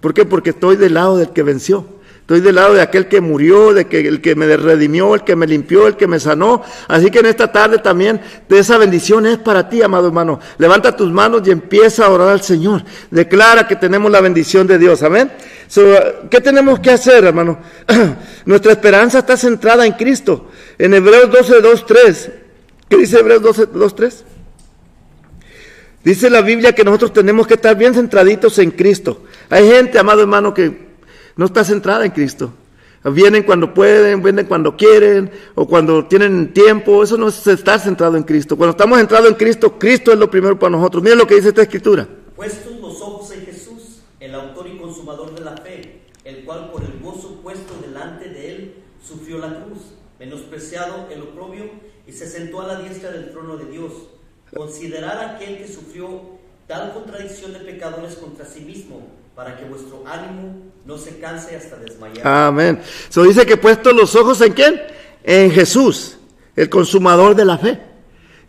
¿Por 0.00 0.14
qué? 0.14 0.24
Porque 0.24 0.50
estoy 0.50 0.76
del 0.76 0.94
lado 0.94 1.16
del 1.16 1.30
que 1.30 1.42
venció. 1.42 1.86
Estoy 2.28 2.42
del 2.42 2.56
lado 2.56 2.74
de 2.74 2.82
aquel 2.82 3.08
que 3.08 3.22
murió, 3.22 3.72
de 3.72 3.86
que 3.86 4.00
el 4.00 4.20
que 4.20 4.34
me 4.34 4.54
redimió, 4.54 5.14
el 5.14 5.24
que 5.24 5.34
me 5.34 5.46
limpió, 5.46 5.86
el 5.86 5.96
que 5.96 6.06
me 6.06 6.20
sanó. 6.20 6.62
Así 6.86 7.10
que 7.10 7.20
en 7.20 7.24
esta 7.24 7.50
tarde 7.50 7.78
también 7.78 8.20
de 8.46 8.58
esa 8.58 8.76
bendición 8.76 9.24
es 9.24 9.38
para 9.38 9.70
ti, 9.70 9.80
amado 9.80 10.08
hermano. 10.08 10.38
Levanta 10.58 10.94
tus 10.94 11.10
manos 11.10 11.40
y 11.46 11.52
empieza 11.52 12.04
a 12.04 12.10
orar 12.10 12.28
al 12.28 12.42
Señor. 12.42 12.84
Declara 13.10 13.66
que 13.66 13.76
tenemos 13.76 14.12
la 14.12 14.20
bendición 14.20 14.66
de 14.66 14.76
Dios. 14.76 15.02
Amén. 15.02 15.32
¿Qué 16.30 16.40
tenemos 16.42 16.80
que 16.80 16.90
hacer, 16.90 17.24
hermano? 17.24 17.60
Nuestra 18.44 18.72
esperanza 18.72 19.20
está 19.20 19.38
centrada 19.38 19.86
en 19.86 19.92
Cristo. 19.92 20.50
En 20.76 20.92
Hebreos 20.92 21.30
12, 21.30 21.62
2, 21.62 21.86
3. 21.86 22.30
¿Qué 22.90 22.96
dice 22.98 23.20
Hebreos 23.20 23.40
12, 23.40 23.66
2, 23.72 23.96
3? 23.96 24.24
Dice 26.04 26.28
la 26.28 26.42
Biblia 26.42 26.74
que 26.74 26.84
nosotros 26.84 27.14
tenemos 27.14 27.46
que 27.46 27.54
estar 27.54 27.74
bien 27.74 27.94
centraditos 27.94 28.58
en 28.58 28.70
Cristo. 28.72 29.22
Hay 29.48 29.66
gente, 29.66 29.98
amado 29.98 30.20
hermano, 30.20 30.52
que 30.52 30.87
no 31.38 31.46
está 31.46 31.62
centrada 31.64 32.04
en 32.04 32.10
Cristo. 32.10 32.52
Vienen 33.04 33.44
cuando 33.44 33.72
pueden, 33.72 34.20
vienen 34.20 34.46
cuando 34.46 34.76
quieren 34.76 35.30
o 35.54 35.68
cuando 35.68 36.04
tienen 36.06 36.52
tiempo. 36.52 37.04
Eso 37.04 37.16
no 37.16 37.28
es 37.28 37.46
estar 37.46 37.78
centrado 37.78 38.16
en 38.16 38.24
Cristo. 38.24 38.56
Cuando 38.56 38.72
estamos 38.72 38.98
centrados 38.98 39.28
en 39.28 39.36
Cristo, 39.36 39.78
Cristo 39.78 40.12
es 40.12 40.18
lo 40.18 40.28
primero 40.28 40.58
para 40.58 40.70
nosotros. 40.70 41.00
Miren 41.00 41.16
lo 41.16 41.28
que 41.28 41.36
dice 41.36 41.50
esta 41.50 41.62
escritura. 41.62 42.08
Puestos 42.34 42.80
los 42.80 43.00
ojos 43.00 43.30
en 43.30 43.46
Jesús, 43.46 44.00
el 44.18 44.34
autor 44.34 44.66
y 44.66 44.78
consumador 44.78 45.32
de 45.32 45.44
la 45.44 45.56
fe, 45.58 46.00
el 46.24 46.44
cual 46.44 46.72
por 46.72 46.82
el 46.82 46.98
gozo 47.00 47.40
puesto 47.40 47.72
delante 47.86 48.28
de 48.30 48.50
él 48.50 48.74
sufrió 49.00 49.38
la 49.38 49.62
cruz, 49.62 49.78
menospreciado 50.18 51.06
el 51.08 51.22
oprobio 51.22 51.70
y 52.04 52.12
se 52.12 52.28
sentó 52.28 52.62
a 52.62 52.66
la 52.66 52.80
diestra 52.80 53.12
del 53.12 53.30
trono 53.30 53.56
de 53.56 53.66
Dios. 53.66 53.92
Considerar 54.52 55.36
aquel 55.36 55.58
que 55.58 55.68
sufrió 55.68 56.20
tal 56.66 56.92
contradicción 56.92 57.52
de 57.52 57.60
pecadores 57.60 58.16
contra 58.16 58.44
sí 58.44 58.62
mismo 58.62 59.06
para 59.38 59.56
que 59.56 59.64
vuestro 59.66 60.02
ánimo 60.04 60.72
no 60.84 60.98
se 60.98 61.16
canse 61.20 61.54
hasta 61.54 61.76
desmayar. 61.76 62.26
Amén. 62.26 62.80
Se 63.08 63.22
dice 63.22 63.46
que 63.46 63.56
puesto 63.56 63.92
los 63.92 64.16
ojos 64.16 64.40
en 64.40 64.52
quién? 64.52 64.82
En 65.22 65.52
Jesús, 65.52 66.18
el 66.56 66.68
consumador 66.68 67.36
de 67.36 67.44
la 67.44 67.56
fe. 67.56 67.80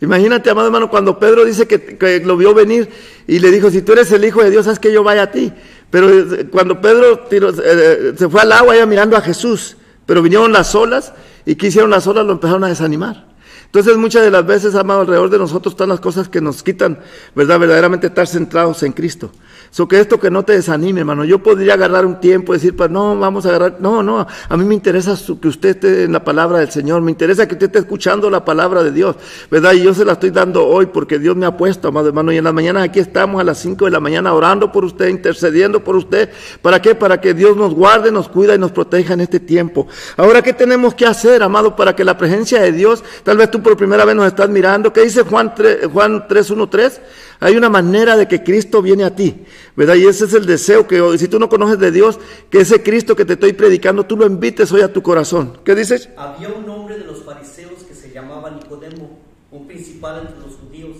Imagínate, 0.00 0.50
amado 0.50 0.66
hermano, 0.66 0.90
cuando 0.90 1.16
Pedro 1.16 1.44
dice 1.44 1.68
que, 1.68 2.20
lo 2.24 2.36
vio 2.36 2.54
venir 2.54 2.88
y 3.28 3.38
le 3.38 3.52
dijo, 3.52 3.70
si 3.70 3.82
tú 3.82 3.92
eres 3.92 4.10
el 4.10 4.24
Hijo 4.24 4.42
de 4.42 4.50
Dios, 4.50 4.66
haz 4.66 4.80
que 4.80 4.92
yo 4.92 5.04
vaya 5.04 5.22
a 5.22 5.30
ti. 5.30 5.52
Pero 5.90 6.10
eh, 6.10 6.48
cuando 6.50 6.80
Pedro 6.80 7.24
eh, 7.30 8.14
se 8.18 8.28
fue 8.28 8.40
al 8.40 8.50
agua, 8.50 8.74
iba 8.74 8.86
mirando 8.86 9.16
a 9.16 9.20
Jesús, 9.20 9.76
pero 10.06 10.22
vinieron 10.22 10.52
las 10.52 10.74
olas 10.74 11.12
y 11.46 11.54
¿qué 11.54 11.68
hicieron 11.68 11.90
las 11.90 12.08
olas? 12.08 12.26
Lo 12.26 12.32
empezaron 12.32 12.64
a 12.64 12.68
desanimar. 12.68 13.29
Entonces 13.70 13.96
muchas 13.96 14.24
de 14.24 14.32
las 14.32 14.44
veces, 14.44 14.74
amado, 14.74 15.02
alrededor 15.02 15.30
de 15.30 15.38
nosotros 15.38 15.74
están 15.74 15.90
las 15.90 16.00
cosas 16.00 16.28
que 16.28 16.40
nos 16.40 16.64
quitan, 16.64 16.98
¿verdad? 17.36 17.60
Verdaderamente 17.60 18.08
estar 18.08 18.26
centrados 18.26 18.82
en 18.82 18.90
Cristo. 18.90 19.30
So 19.70 19.86
que 19.86 20.00
esto 20.00 20.18
que 20.18 20.32
no 20.32 20.44
te 20.44 20.54
desanime, 20.54 21.00
hermano. 21.00 21.24
Yo 21.24 21.40
podría 21.40 21.74
agarrar 21.74 22.04
un 22.04 22.18
tiempo 22.18 22.52
y 22.52 22.56
decir, 22.56 22.74
pues 22.74 22.90
no, 22.90 23.16
vamos 23.16 23.46
a 23.46 23.50
agarrar. 23.50 23.76
No, 23.78 24.02
no. 24.02 24.26
A 24.48 24.56
mí 24.56 24.64
me 24.64 24.74
interesa 24.74 25.16
que 25.40 25.46
usted 25.46 25.68
esté 25.68 26.02
en 26.04 26.12
la 26.12 26.24
palabra 26.24 26.58
del 26.58 26.72
Señor. 26.72 27.00
Me 27.02 27.12
interesa 27.12 27.46
que 27.46 27.54
usted 27.54 27.66
esté 27.66 27.78
escuchando 27.78 28.28
la 28.28 28.44
palabra 28.44 28.82
de 28.82 28.90
Dios, 28.90 29.14
¿verdad? 29.48 29.74
Y 29.74 29.84
yo 29.84 29.94
se 29.94 30.04
la 30.04 30.14
estoy 30.14 30.30
dando 30.30 30.66
hoy 30.66 30.86
porque 30.86 31.20
Dios 31.20 31.36
me 31.36 31.46
ha 31.46 31.56
puesto, 31.56 31.86
amado 31.86 32.08
hermano. 32.08 32.32
Y 32.32 32.38
en 32.38 32.44
las 32.44 32.52
mañanas 32.52 32.82
aquí 32.82 32.98
estamos 32.98 33.40
a 33.40 33.44
las 33.44 33.58
5 33.58 33.84
de 33.84 33.92
la 33.92 34.00
mañana 34.00 34.34
orando 34.34 34.72
por 34.72 34.84
usted, 34.84 35.06
intercediendo 35.06 35.84
por 35.84 35.94
usted. 35.94 36.30
¿Para 36.60 36.82
qué? 36.82 36.96
Para 36.96 37.20
que 37.20 37.32
Dios 37.32 37.56
nos 37.56 37.72
guarde, 37.72 38.10
nos 38.10 38.28
cuida 38.28 38.56
y 38.56 38.58
nos 38.58 38.72
proteja 38.72 39.14
en 39.14 39.20
este 39.20 39.38
tiempo. 39.38 39.86
Ahora, 40.16 40.42
¿qué 40.42 40.52
tenemos 40.52 40.94
que 40.94 41.06
hacer, 41.06 41.44
amado, 41.44 41.76
para 41.76 41.94
que 41.94 42.04
la 42.04 42.18
presencia 42.18 42.60
de 42.60 42.72
Dios, 42.72 43.04
tal 43.22 43.36
vez 43.36 43.52
tú 43.52 43.59
por 43.62 43.76
primera 43.76 44.04
vez 44.04 44.14
nos 44.14 44.26
estás 44.26 44.48
mirando, 44.48 44.92
¿qué 44.92 45.02
dice 45.02 45.22
Juan 45.22 45.54
3, 45.54 45.86
Juan 45.92 46.26
3, 46.28 46.50
1, 46.50 46.68
3? 46.68 47.00
Hay 47.40 47.56
una 47.56 47.70
manera 47.70 48.16
de 48.16 48.28
que 48.28 48.42
Cristo 48.42 48.82
viene 48.82 49.04
a 49.04 49.14
ti, 49.14 49.44
¿verdad? 49.74 49.94
Y 49.94 50.06
ese 50.06 50.26
es 50.26 50.34
el 50.34 50.46
deseo 50.46 50.86
que 50.86 51.18
si 51.18 51.28
tú 51.28 51.38
no 51.38 51.48
conoces 51.48 51.78
de 51.78 51.90
Dios, 51.90 52.18
que 52.50 52.60
ese 52.60 52.82
Cristo 52.82 53.16
que 53.16 53.24
te 53.24 53.32
estoy 53.34 53.52
predicando, 53.54 54.04
tú 54.04 54.16
lo 54.16 54.26
invites 54.26 54.70
hoy 54.72 54.82
a 54.82 54.92
tu 54.92 55.02
corazón. 55.02 55.58
¿Qué 55.64 55.74
dices? 55.74 56.10
Había 56.16 56.48
un 56.48 56.68
hombre 56.68 56.98
de 56.98 57.04
los 57.04 57.24
fariseos 57.24 57.82
que 57.84 57.94
se 57.94 58.10
llamaba 58.10 58.50
Nicodemo, 58.50 59.18
un 59.50 59.66
principal 59.66 60.26
entre 60.26 60.38
los 60.38 60.56
judíos. 60.56 60.98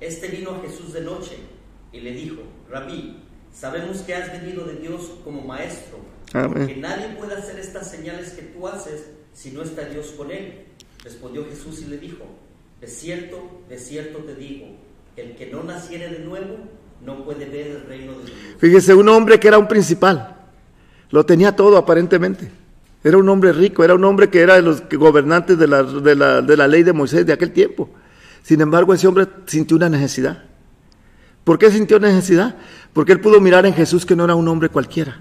Este 0.00 0.28
vino 0.28 0.50
a 0.50 0.60
Jesús 0.66 0.92
de 0.92 1.02
noche 1.02 1.36
y 1.92 2.00
le 2.00 2.12
dijo, 2.12 2.42
Rabí, 2.70 3.22
sabemos 3.52 3.98
que 3.98 4.14
has 4.14 4.32
venido 4.32 4.64
de 4.64 4.74
Dios 4.74 5.12
como 5.24 5.42
maestro, 5.42 5.98
porque 6.32 6.76
nadie 6.76 7.08
puede 7.18 7.34
hacer 7.34 7.58
estas 7.58 7.90
señales 7.90 8.30
que 8.30 8.42
tú 8.42 8.66
haces 8.66 9.06
si 9.32 9.52
no 9.52 9.62
está 9.62 9.84
Dios 9.84 10.12
con 10.16 10.30
él. 10.30 10.64
Respondió 11.06 11.46
Jesús 11.48 11.82
y 11.82 11.88
le 11.88 11.98
dijo, 11.98 12.24
de 12.80 12.88
cierto, 12.88 13.62
de 13.68 13.78
cierto 13.78 14.18
te 14.24 14.34
digo, 14.34 14.66
el 15.16 15.36
que 15.36 15.46
no 15.46 15.62
naciere 15.62 16.08
de 16.08 16.18
nuevo 16.18 16.58
no 17.04 17.24
puede 17.24 17.44
ver 17.44 17.68
el 17.68 17.82
reino 17.82 18.14
de 18.14 18.24
Dios. 18.24 18.36
Fíjese, 18.58 18.92
un 18.92 19.08
hombre 19.08 19.38
que 19.38 19.46
era 19.46 19.56
un 19.56 19.68
principal, 19.68 20.36
lo 21.10 21.24
tenía 21.24 21.54
todo 21.54 21.76
aparentemente. 21.76 22.50
Era 23.04 23.18
un 23.18 23.28
hombre 23.28 23.52
rico, 23.52 23.84
era 23.84 23.94
un 23.94 24.02
hombre 24.04 24.30
que 24.30 24.40
era 24.40 24.56
de 24.56 24.62
los 24.62 24.82
gobernantes 24.88 25.56
de 25.56 25.68
la, 25.68 25.84
de 25.84 26.16
la, 26.16 26.42
de 26.42 26.56
la 26.56 26.66
ley 26.66 26.82
de 26.82 26.92
Moisés 26.92 27.24
de 27.24 27.32
aquel 27.32 27.52
tiempo. 27.52 27.88
Sin 28.42 28.60
embargo, 28.60 28.92
ese 28.92 29.06
hombre 29.06 29.28
sintió 29.46 29.76
una 29.76 29.88
necesidad. 29.88 30.42
¿Por 31.44 31.56
qué 31.56 31.70
sintió 31.70 32.00
necesidad? 32.00 32.56
Porque 32.92 33.12
él 33.12 33.20
pudo 33.20 33.40
mirar 33.40 33.64
en 33.64 33.74
Jesús 33.74 34.04
que 34.04 34.16
no 34.16 34.24
era 34.24 34.34
un 34.34 34.48
hombre 34.48 34.70
cualquiera. 34.70 35.20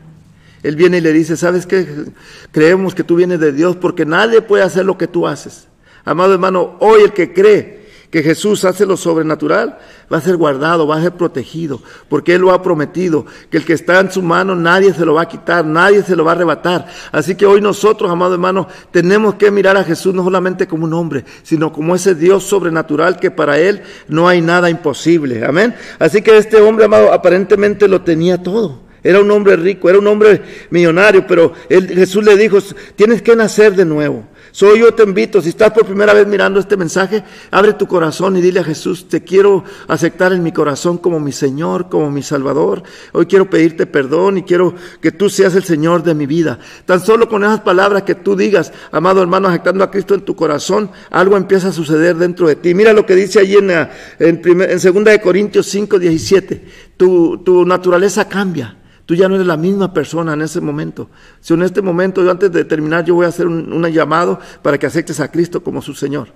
Él 0.64 0.76
viene 0.76 0.98
y 0.98 1.02
le 1.02 1.14
dice, 1.14 1.38
¿sabes 1.38 1.68
qué? 1.68 2.06
Creemos 2.52 2.96
que 2.96 3.04
tú 3.04 3.18
vienes 3.18 3.40
de 3.40 3.52
Dios 3.52 3.76
porque 3.76 4.04
nadie 4.04 4.42
puede 4.42 4.64
hacer 4.64 4.84
lo 4.84 4.98
que 4.98 5.06
tú 5.06 5.28
haces. 5.28 5.68
Amado 6.06 6.34
hermano, 6.34 6.78
hoy 6.80 7.02
el 7.02 7.14
que 7.14 7.34
cree 7.34 7.86
que 8.16 8.24
Jesús 8.24 8.64
hace 8.64 8.86
lo 8.86 8.96
sobrenatural, 8.96 9.78
va 10.12 10.20
a 10.20 10.22
ser 10.22 10.38
guardado, 10.38 10.88
va 10.88 10.96
a 10.96 11.02
ser 11.02 11.12
protegido, 11.14 11.82
porque 12.08 12.36
Él 12.36 12.42
lo 12.44 12.54
ha 12.54 12.62
prometido, 12.62 13.26
que 13.50 13.58
el 13.58 13.66
que 13.66 13.74
está 13.74 14.00
en 14.00 14.10
su 14.10 14.22
mano 14.22 14.56
nadie 14.56 14.94
se 14.94 15.06
lo 15.06 15.16
va 15.16 15.24
a 15.24 15.28
quitar, 15.28 15.66
nadie 15.66 16.02
se 16.02 16.16
lo 16.16 16.24
va 16.24 16.32
a 16.32 16.36
arrebatar. 16.36 16.88
Así 17.12 17.36
que 17.36 17.46
hoy 17.46 17.60
nosotros, 17.60 18.10
amado 18.10 18.34
hermano, 18.34 18.70
tenemos 18.92 19.36
que 19.36 19.52
mirar 19.52 19.76
a 19.76 19.84
Jesús 19.84 20.14
no 20.14 20.24
solamente 20.24 20.66
como 20.66 20.86
un 20.86 20.94
hombre, 20.94 21.26
sino 21.44 21.74
como 21.74 21.94
ese 21.94 22.16
Dios 22.16 22.46
sobrenatural 22.46 23.20
que 23.20 23.32
para 23.32 23.60
Él 23.60 23.82
no 24.08 24.30
hay 24.30 24.40
nada 24.40 24.70
imposible. 24.70 25.44
Amén. 25.44 25.76
Así 26.00 26.22
que 26.22 26.38
este 26.38 26.62
hombre, 26.62 26.86
amado, 26.86 27.12
aparentemente 27.12 27.88
lo 27.90 28.02
tenía 28.04 28.42
todo. 28.42 28.86
Era 29.04 29.20
un 29.20 29.30
hombre 29.30 29.56
rico, 29.56 29.90
era 29.90 30.00
un 30.00 30.08
hombre 30.08 30.42
millonario, 30.70 31.28
pero 31.28 31.54
Jesús 31.70 32.24
le 32.24 32.36
dijo, 32.38 32.60
tienes 32.96 33.22
que 33.22 33.36
nacer 33.36 33.76
de 33.76 33.86
nuevo. 33.86 34.26
Soy 34.56 34.80
yo 34.80 34.94
te 34.94 35.04
invito, 35.04 35.42
si 35.42 35.50
estás 35.50 35.74
por 35.74 35.86
primera 35.86 36.14
vez 36.14 36.26
mirando 36.26 36.62
este 36.62 36.78
mensaje, 36.78 37.26
abre 37.52 37.74
tu 37.74 37.88
corazón 37.88 38.38
y 38.38 38.42
dile 38.42 38.62
a 38.62 38.64
Jesús, 38.64 39.10
te 39.10 39.22
quiero 39.22 39.66
aceptar 39.90 40.32
en 40.32 40.44
mi 40.44 40.54
corazón 40.54 40.98
como 40.98 41.20
mi 41.20 41.34
Señor, 41.34 41.90
como 41.90 42.10
mi 42.10 42.24
Salvador. 42.24 42.82
Hoy 43.12 43.26
quiero 43.26 43.50
pedirte 43.50 43.86
perdón 43.86 44.38
y 44.38 44.44
quiero 44.44 44.74
que 45.02 45.12
tú 45.12 45.30
seas 45.30 45.56
el 45.56 45.66
Señor 45.66 46.04
de 46.04 46.16
mi 46.16 46.26
vida. 46.26 46.58
Tan 46.86 47.02
solo 47.02 47.28
con 47.28 47.44
esas 47.44 47.60
palabras 47.60 48.04
que 48.04 48.16
tú 48.16 48.38
digas, 48.38 48.72
amado 48.94 49.22
hermano, 49.22 49.50
aceptando 49.50 49.84
a 49.84 49.92
Cristo 49.92 50.16
en 50.16 50.22
tu 50.22 50.38
corazón, 50.38 50.90
algo 51.10 51.36
empieza 51.36 51.68
a 51.68 51.74
suceder 51.74 52.16
dentro 52.16 52.48
de 52.48 52.56
ti. 52.56 52.74
Mira 52.74 52.94
lo 52.94 53.06
que 53.06 53.16
dice 53.16 53.42
allí 53.42 53.58
en, 53.58 53.72
en, 53.72 53.90
en 54.20 54.80
2 54.80 55.04
de 55.04 55.20
Corintios 55.22 55.66
5, 55.66 56.00
17. 56.00 56.66
Tu, 56.96 57.40
tu 57.44 57.66
naturaleza 57.66 58.30
cambia. 58.30 58.78
Tú 59.06 59.14
ya 59.14 59.30
no 59.30 59.36
eres 59.36 59.46
la 59.46 59.58
misma 59.58 59.94
persona 59.94 60.34
en 60.34 60.42
ese 60.42 60.62
momento. 60.62 61.10
Si 61.40 61.54
en 61.54 61.62
este 61.62 61.82
momento, 61.82 62.24
yo 62.24 62.32
antes 62.32 62.52
de 62.52 62.66
terminar, 62.66 63.06
yo 63.06 63.16
voy 63.16 63.26
a 63.26 63.30
hacer 63.30 63.46
un, 63.46 63.86
llamado 63.88 64.40
para 64.62 64.80
que 64.80 64.88
aceptes 64.88 65.20
a 65.20 65.32
Cristo 65.32 65.64
como 65.64 65.82
su 65.82 65.94
Señor. 65.94 66.30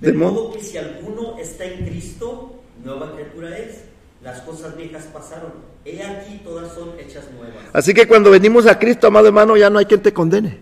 De, 0.00 0.12
modo 0.12 0.52
que 0.52 0.60
si 0.60 0.78
alguno 0.78 1.36
está 1.38 1.64
en 1.64 1.86
Cristo, 1.86 2.60
nueva 2.84 3.12
criatura 3.14 3.58
es. 3.58 3.84
Las 4.22 4.40
cosas 4.42 4.76
viejas 4.76 5.04
pasaron. 5.12 5.52
He 5.84 6.02
aquí 6.02 6.40
todas 6.44 6.72
son 6.74 6.90
hechas 6.98 7.24
nuevas. 7.36 7.64
Así 7.72 7.94
que 7.94 8.06
cuando 8.06 8.30
venimos 8.30 8.66
a 8.66 8.78
Cristo, 8.78 9.06
amado 9.06 9.26
hermano, 9.28 9.56
ya 9.56 9.70
no 9.70 9.78
hay 9.78 9.86
quien 9.86 10.02
te 10.02 10.12
condene. 10.12 10.60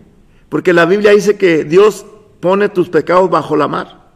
Porque 0.49 0.73
la 0.73 0.85
Biblia 0.85 1.11
dice 1.11 1.37
que 1.37 1.63
Dios 1.63 2.05
pone 2.39 2.69
tus 2.69 2.89
pecados 2.89 3.29
bajo 3.29 3.55
la 3.55 3.67
mar. 3.67 4.06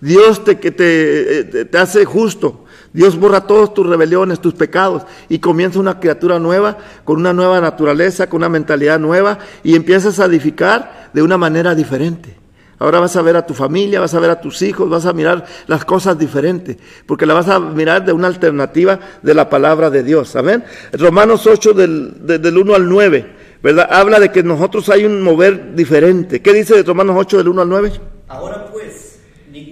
Dios 0.00 0.44
te, 0.44 0.58
que 0.58 0.70
te, 0.70 1.40
eh, 1.40 1.64
te 1.64 1.78
hace 1.78 2.04
justo. 2.04 2.64
Dios 2.92 3.18
borra 3.18 3.46
todas 3.46 3.72
tus 3.72 3.86
rebeliones, 3.86 4.40
tus 4.40 4.54
pecados 4.54 5.02
y 5.28 5.38
comienza 5.38 5.78
una 5.78 6.00
criatura 6.00 6.38
nueva, 6.38 6.78
con 7.04 7.18
una 7.18 7.32
nueva 7.32 7.60
naturaleza, 7.60 8.28
con 8.28 8.38
una 8.38 8.48
mentalidad 8.48 8.98
nueva 8.98 9.38
y 9.62 9.76
empiezas 9.76 10.18
a 10.18 10.24
edificar 10.24 11.10
de 11.12 11.22
una 11.22 11.38
manera 11.38 11.74
diferente. 11.74 12.40
Ahora 12.80 12.98
vas 12.98 13.14
a 13.14 13.22
ver 13.22 13.36
a 13.36 13.44
tu 13.44 13.52
familia, 13.52 14.00
vas 14.00 14.14
a 14.14 14.20
ver 14.20 14.30
a 14.30 14.40
tus 14.40 14.62
hijos, 14.62 14.88
vas 14.88 15.04
a 15.04 15.12
mirar 15.12 15.44
las 15.66 15.84
cosas 15.84 16.18
diferentes, 16.18 16.78
porque 17.04 17.26
la 17.26 17.34
vas 17.34 17.48
a 17.48 17.60
mirar 17.60 18.06
de 18.06 18.12
una 18.12 18.26
alternativa 18.26 18.98
de 19.20 19.34
la 19.34 19.50
palabra 19.50 19.90
de 19.90 20.02
Dios. 20.02 20.34
Amén. 20.34 20.64
Romanos 20.94 21.46
8 21.46 21.74
del, 21.74 22.26
del 22.26 22.56
1 22.56 22.74
al 22.74 22.88
9, 22.88 23.32
¿verdad? 23.62 23.86
Habla 23.90 24.18
de 24.18 24.32
que 24.32 24.42
nosotros 24.42 24.88
hay 24.88 25.04
un 25.04 25.20
mover 25.20 25.74
diferente. 25.74 26.40
¿Qué 26.40 26.54
dice 26.54 26.74
de 26.74 26.82
Romanos 26.82 27.16
8 27.18 27.36
del 27.36 27.48
1 27.48 27.62
al 27.62 27.68
9? 27.68 27.92
Ahora 28.28 28.70
pues, 28.72 29.09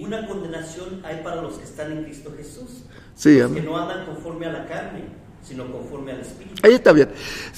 ninguna 0.09 0.27
condenación 0.27 1.01
hay 1.03 1.21
para 1.23 1.41
los 1.41 1.53
que 1.53 1.63
están 1.63 1.91
en 1.91 2.03
Cristo 2.03 2.31
Sí, 3.15 3.37
que 3.53 3.61
no 3.61 3.77
andan 3.77 4.05
conforme 4.05 4.45
a 4.45 4.51
la 4.51 4.65
carne, 4.65 5.03
sino 5.43 5.69
conforme 5.69 6.13
al 6.13 6.21
Espíritu. 6.21 6.55
Ahí 6.63 6.73
está 6.73 6.93
bien. 6.93 7.09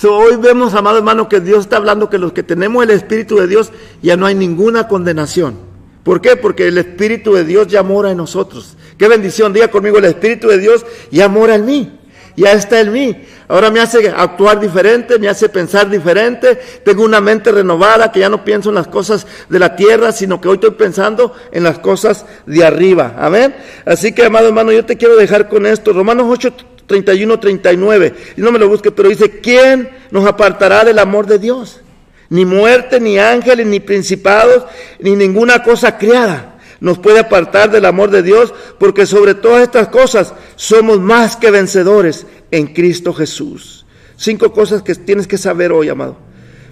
hoy 0.09 0.35
vemos, 0.37 0.73
amado 0.73 0.97
hermano, 0.97 1.29
que 1.29 1.39
Dios 1.39 1.59
está 1.59 1.77
hablando 1.77 2.09
que 2.09 2.17
los 2.17 2.33
que 2.33 2.41
tenemos 2.41 2.83
el 2.83 2.89
Espíritu 2.89 3.37
de 3.37 3.47
Dios 3.47 3.71
ya 4.01 4.17
no 4.17 4.25
hay 4.25 4.33
ninguna 4.33 4.87
condenación. 4.87 5.55
¿Por 6.03 6.19
qué? 6.19 6.35
Porque 6.35 6.67
el 6.67 6.79
Espíritu 6.79 7.33
de 7.33 7.45
Dios 7.45 7.67
ya 7.67 7.83
mora 7.83 8.09
en 8.09 8.17
nosotros. 8.17 8.75
Qué 8.97 9.07
bendición, 9.07 9.53
diga 9.53 9.69
conmigo, 9.69 9.99
el 9.99 10.05
Espíritu 10.05 10.47
de 10.47 10.57
Dios 10.57 10.83
ya 11.11 11.27
mora 11.27 11.55
en 11.55 11.65
mí. 11.65 11.99
Ya 12.41 12.53
está 12.53 12.79
en 12.79 12.91
mí. 12.91 13.25
Ahora 13.47 13.69
me 13.69 13.79
hace 13.79 14.09
actuar 14.09 14.59
diferente, 14.59 15.19
me 15.19 15.27
hace 15.27 15.49
pensar 15.49 15.89
diferente. 15.89 16.59
Tengo 16.83 17.03
una 17.03 17.21
mente 17.21 17.51
renovada 17.51 18.11
que 18.11 18.21
ya 18.21 18.29
no 18.29 18.43
pienso 18.43 18.69
en 18.69 18.75
las 18.75 18.87
cosas 18.87 19.27
de 19.49 19.59
la 19.59 19.75
tierra, 19.75 20.11
sino 20.11 20.39
que 20.39 20.47
hoy 20.47 20.55
estoy 20.55 20.71
pensando 20.71 21.33
en 21.51 21.63
las 21.63 21.79
cosas 21.79 22.25
de 22.45 22.63
arriba. 22.63 23.15
Amén. 23.17 23.55
Así 23.85 24.13
que, 24.13 24.25
amado 24.25 24.47
hermano, 24.47 24.71
yo 24.71 24.85
te 24.85 24.97
quiero 24.97 25.15
dejar 25.15 25.49
con 25.49 25.65
esto. 25.65 25.93
Romanos 25.93 26.27
8, 26.29 26.53
31, 26.87 27.39
39. 27.39 28.13
Y 28.37 28.41
no 28.41 28.51
me 28.51 28.59
lo 28.59 28.69
busque, 28.69 28.91
pero 28.91 29.09
dice, 29.09 29.39
¿quién 29.39 29.89
nos 30.11 30.25
apartará 30.25 30.83
del 30.83 30.99
amor 30.99 31.27
de 31.27 31.39
Dios? 31.39 31.81
Ni 32.29 32.45
muerte, 32.45 32.99
ni 32.99 33.19
ángeles, 33.19 33.67
ni 33.67 33.81
principados, 33.81 34.63
ni 34.99 35.15
ninguna 35.15 35.61
cosa 35.61 35.97
creada 35.97 36.50
nos 36.81 36.97
puede 36.97 37.19
apartar 37.19 37.71
del 37.71 37.85
amor 37.85 38.09
de 38.09 38.23
Dios, 38.23 38.53
porque 38.79 39.05
sobre 39.05 39.35
todas 39.35 39.61
estas 39.61 39.87
cosas 39.87 40.33
somos 40.55 40.99
más 40.99 41.35
que 41.37 41.51
vencedores 41.51 42.25
en 42.49 42.73
Cristo 42.73 43.13
Jesús. 43.13 43.85
Cinco 44.17 44.51
cosas 44.51 44.81
que 44.81 44.95
tienes 44.95 45.27
que 45.27 45.37
saber 45.37 45.71
hoy, 45.71 45.89
amado. 45.89 46.17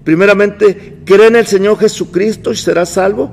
Primeramente, 0.04 0.98
cree 1.06 1.28
en 1.28 1.36
el 1.36 1.46
Señor 1.46 1.78
Jesucristo 1.80 2.52
y 2.52 2.56
serás 2.56 2.90
salvo, 2.90 3.32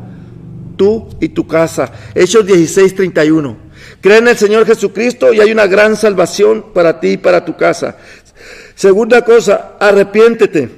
tú 0.77 1.09
y 1.19 1.31
tu 1.31 1.47
casa. 1.47 1.91
Hechos 2.15 2.47
16, 2.47 2.95
31. 2.95 3.57
Cree 4.03 4.19
en 4.19 4.29
el 4.29 4.37
Señor 4.37 4.67
Jesucristo 4.67 5.33
y 5.33 5.41
hay 5.41 5.51
una 5.51 5.67
gran 5.67 5.97
salvación 5.97 6.67
para 6.75 7.01
ti 7.01 7.13
y 7.13 7.17
para 7.17 7.43
tu 7.43 7.57
casa. 7.57 7.97
Segunda 8.75 9.25
cosa, 9.25 9.77
arrepiéntete. 9.81 10.69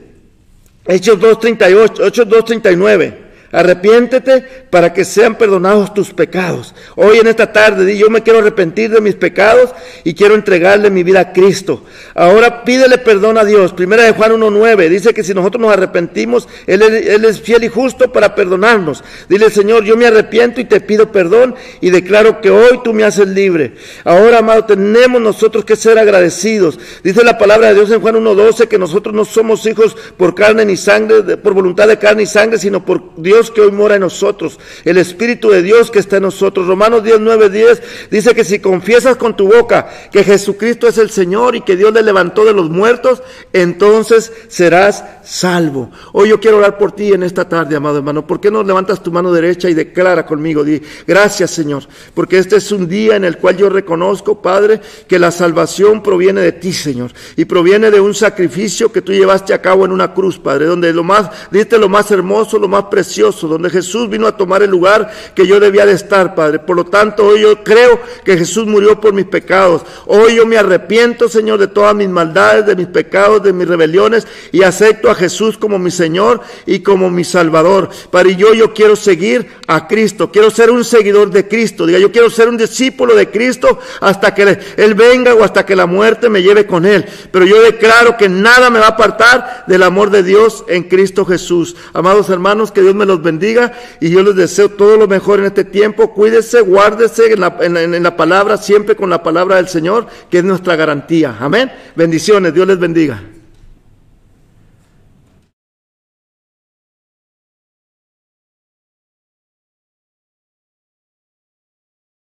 Hechos 0.87 1.19
2.38, 1.19 2.07
Hechos 2.07 2.29
2.39. 2.29 3.28
Arrepiéntete 3.51 4.67
para 4.69 4.93
que 4.93 5.07
sean 5.07 5.37
perdonados 5.37 5.95
tus 5.95 6.13
pecados. 6.13 6.75
Hoy 6.97 7.17
en 7.17 7.29
esta 7.29 7.51
tarde 7.51 7.97
yo 7.97 8.11
me 8.11 8.23
quiero 8.23 8.41
arrepentir 8.41 8.91
de 8.91 9.01
mis 9.01 9.15
pecados 9.15 9.71
y 10.05 10.13
quiero 10.13 10.35
entregarle 10.35 10.91
mi 10.91 11.03
vida 11.03 11.21
a 11.21 11.33
Cristo. 11.33 11.83
Ahora 12.15 12.63
pídele 12.65 12.99
perdón 12.99 13.39
a 13.39 13.47
Dios. 13.47 13.73
Primera 13.73 14.03
de 14.03 14.13
Juan 14.13 14.33
1.9 14.33 14.91
dice 14.91 15.15
que 15.15 15.25
si 15.25 15.33
nosotros 15.33 15.63
nos 15.63 15.73
arrepentimos, 15.73 16.47
él, 16.67 16.83
él, 16.83 17.25
es 17.25 17.41
fiel 17.41 17.65
y 17.65 17.69
justo 17.69 18.13
para 18.13 18.35
perdonarnos. 18.35 19.03
Dile 19.31 19.49
Señor, 19.49 19.83
yo 19.85 19.97
me 19.97 20.07
arrepiento 20.07 20.61
y 20.61 20.67
te 20.67 20.83
pido 20.83 21.11
perdón 21.11 21.55
y 21.81 21.89
declaro 21.89 22.43
que 22.43 22.51
hoy 22.51 22.81
tú 22.85 22.93
me 22.93 23.05
haces 23.05 23.29
libre. 23.29 23.77
Ahora, 24.05 24.41
amado, 24.41 24.67
tenemos 24.67 25.23
nosotros 25.23 25.65
que 25.65 25.75
ser 25.75 25.99
agradecidos. 25.99 26.79
Dice 27.03 27.25
la 27.25 27.39
palabra 27.39 27.69
de 27.69 27.77
Dios 27.77 27.91
en 27.93 28.03
Juan 28.03 28.17
1.12 28.17 28.69
que 28.69 28.79
nosotros 28.79 29.15
no 29.15 29.25
somos 29.25 29.65
hijos 29.65 29.97
por 30.19 30.35
carne 30.35 30.67
ni 30.67 30.77
sangre, 30.77 31.39
por 31.39 31.55
voluntad 31.55 31.89
de 31.89 31.99
carne 31.99 32.25
y 32.25 32.27
sangre, 32.27 32.59
sino 32.59 32.85
por 32.85 33.15
Dios 33.17 33.38
que 33.47 33.61
hoy 33.61 33.71
mora 33.71 33.95
en 33.95 34.01
nosotros, 34.01 34.59
el 34.85 34.99
Espíritu 34.99 35.51
de 35.51 35.63
Dios 35.63 35.91
que 35.91 36.01
está 36.01 36.17
en 36.17 36.25
nosotros. 36.25 36.67
Romanos 36.67 37.05
10, 37.05 37.21
9, 37.21 37.49
10 37.51 37.83
dice 38.11 38.35
que 38.35 38.45
si 38.45 38.59
confiesas 38.59 39.17
con 39.17 39.37
tu 39.37 39.47
boca 39.47 39.89
que 40.11 40.25
Jesucristo 40.25 40.89
es 40.89 40.99
el 40.99 41.11
Señor 41.11 41.55
y 41.55 41.61
que 41.61 41.77
Dios 41.77 41.93
le 41.93 42.03
levantó 42.03 42.45
de 42.45 42.53
los 42.53 42.69
muertos, 42.69 43.23
entonces 43.53 44.33
serás 44.49 45.05
salvo. 45.23 45.91
Hoy 46.13 46.31
yo 46.31 46.41
quiero 46.41 46.59
orar 46.59 46.79
por 46.79 46.93
ti 46.93 47.13
en 47.13 47.23
esta 47.23 47.49
tarde, 47.49 47.77
amado 47.77 47.99
hermano. 47.99 48.27
¿Por 48.27 48.41
qué 48.41 48.51
no 48.51 48.63
levantas 48.63 49.03
tu 49.03 49.13
mano 49.13 49.33
derecha 49.33 49.69
y 49.69 49.75
declara 49.75 50.27
conmigo? 50.27 50.65
Di, 50.65 50.83
gracias 51.07 51.51
Señor, 51.51 51.85
porque 52.15 52.39
este 52.39 52.57
es 52.57 52.73
un 52.73 52.89
día 52.89 53.17
en 53.17 53.25
el 53.25 53.39
cual 53.39 53.57
yo 53.57 53.69
reconozco, 53.69 54.43
Padre, 54.43 54.81
que 55.07 55.19
la 55.19 55.31
salvación 55.31 56.03
proviene 56.03 56.41
de 56.41 56.53
ti, 56.53 56.73
Señor, 56.73 57.13
y 57.37 57.45
proviene 57.45 57.91
de 57.91 58.01
un 58.01 58.15
sacrificio 58.15 58.91
que 58.91 59.03
tú 59.03 59.13
llevaste 59.13 59.55
a 59.55 59.63
cabo 59.63 59.85
en 59.85 59.93
una 59.93 60.15
cruz, 60.15 60.39
Padre, 60.39 60.67
donde 60.67 60.93
lo 60.93 61.05
más, 61.05 61.31
diste 61.51 61.79
lo 61.79 61.89
más 61.89 62.11
hermoso, 62.11 62.59
lo 62.59 62.69
más 62.69 62.85
precioso, 62.85 63.28
donde 63.33 63.71
Jesús 63.71 64.09
vino 64.09 64.27
a 64.27 64.37
tomar 64.37 64.63
el 64.63 64.71
lugar 64.71 65.11
que 65.35 65.47
yo 65.47 65.61
debía 65.61 65.87
de 65.87 65.93
estar, 65.93 66.35
Padre. 66.35 66.59
Por 66.59 66.77
lo 66.77 66.85
tanto, 66.85 67.27
hoy 67.27 67.43
yo 67.43 67.63
creo 67.63 68.01
que 68.25 68.37
Jesús 68.37 68.67
murió 68.67 69.01
por 69.01 69.13
mis 69.13 69.27
pecados. 69.27 69.83
Hoy 70.07 70.37
yo 70.37 70.47
me 70.47 70.57
arrepiento, 70.57 71.29
Señor, 71.29 71.59
de 71.59 71.69
todas 71.69 71.95
mis 71.95 72.09
maldades, 72.09 72.67
de 72.67 72.77
mis 72.77 72.87
pecados, 72.87 73.43
de 73.43 73.53
mis 73.53 73.69
rebeliones 73.69 74.27
y 74.53 74.63
acepto 74.63 75.11
a 75.11 75.15
Jesús 75.15 75.59
como 75.59 75.79
mi 75.79 75.91
Señor 75.91 76.41
y 76.67 76.81
como 76.81 77.11
mi 77.11 77.25
Salvador. 77.25 77.91
Padre, 78.11 78.37
yo, 78.37 78.55
yo 78.55 78.73
quiero 78.73 78.97
seguir 78.97 79.47
a 79.67 79.87
Cristo. 79.87 80.31
Quiero 80.33 80.51
ser 80.51 80.71
un 80.71 80.85
seguidor 80.85 81.31
de 81.31 81.47
Cristo. 81.47 81.87
Diga, 81.87 81.99
yo 81.99 82.11
quiero 82.11 82.31
ser 82.31 82.49
un 82.49 82.57
discípulo 82.57 83.15
de 83.15 83.31
Cristo 83.31 83.79
hasta 84.01 84.35
que 84.35 84.59
Él 84.77 84.95
venga 84.95 85.35
o 85.35 85.45
hasta 85.45 85.67
que 85.67 85.77
la 85.77 85.87
muerte 85.87 86.29
me 86.29 86.43
lleve 86.43 86.67
con 86.67 86.87
Él. 86.87 87.05
Pero 87.31 87.47
yo 87.47 87.61
declaro 87.63 88.17
que 88.17 88.29
nada 88.29 88.71
me 88.71 88.79
va 88.79 88.87
a 88.87 88.91
apartar 88.91 89.65
del 89.67 89.83
amor 89.83 90.11
de 90.11 90.23
Dios 90.23 90.65
en 90.69 90.85
Cristo 90.85 91.25
Jesús. 91.25 91.77
Amados 91.93 92.31
hermanos, 92.31 92.73
que 92.73 92.83
Dios 92.83 92.95
me 92.95 93.07
los 93.07 93.18
bendiga 93.23 93.73
y 94.01 94.11
yo 94.11 94.23
les 94.23 94.35
deseo 94.35 94.69
todo 94.71 94.97
lo 94.97 95.07
mejor 95.09 95.41
en 95.41 95.47
este 95.47 95.65
tiempo. 95.65 96.13
Cuídese, 96.13 96.61
guárdese 96.61 97.33
en 97.33 98.03
la 98.03 98.17
palabra, 98.17 98.57
siempre 98.57 98.97
con 98.97 99.11
la 99.11 99.23
palabra 99.23 99.57
del 99.57 99.69
Señor, 99.69 100.07
que 100.31 100.39
es 100.39 100.45
nuestra 100.45 100.77
garantía. 100.77 101.37
Amén. 101.39 101.71
Bendiciones, 101.95 102.55
Dios 102.55 102.67
les 102.67 102.79
bendiga. 102.79 103.23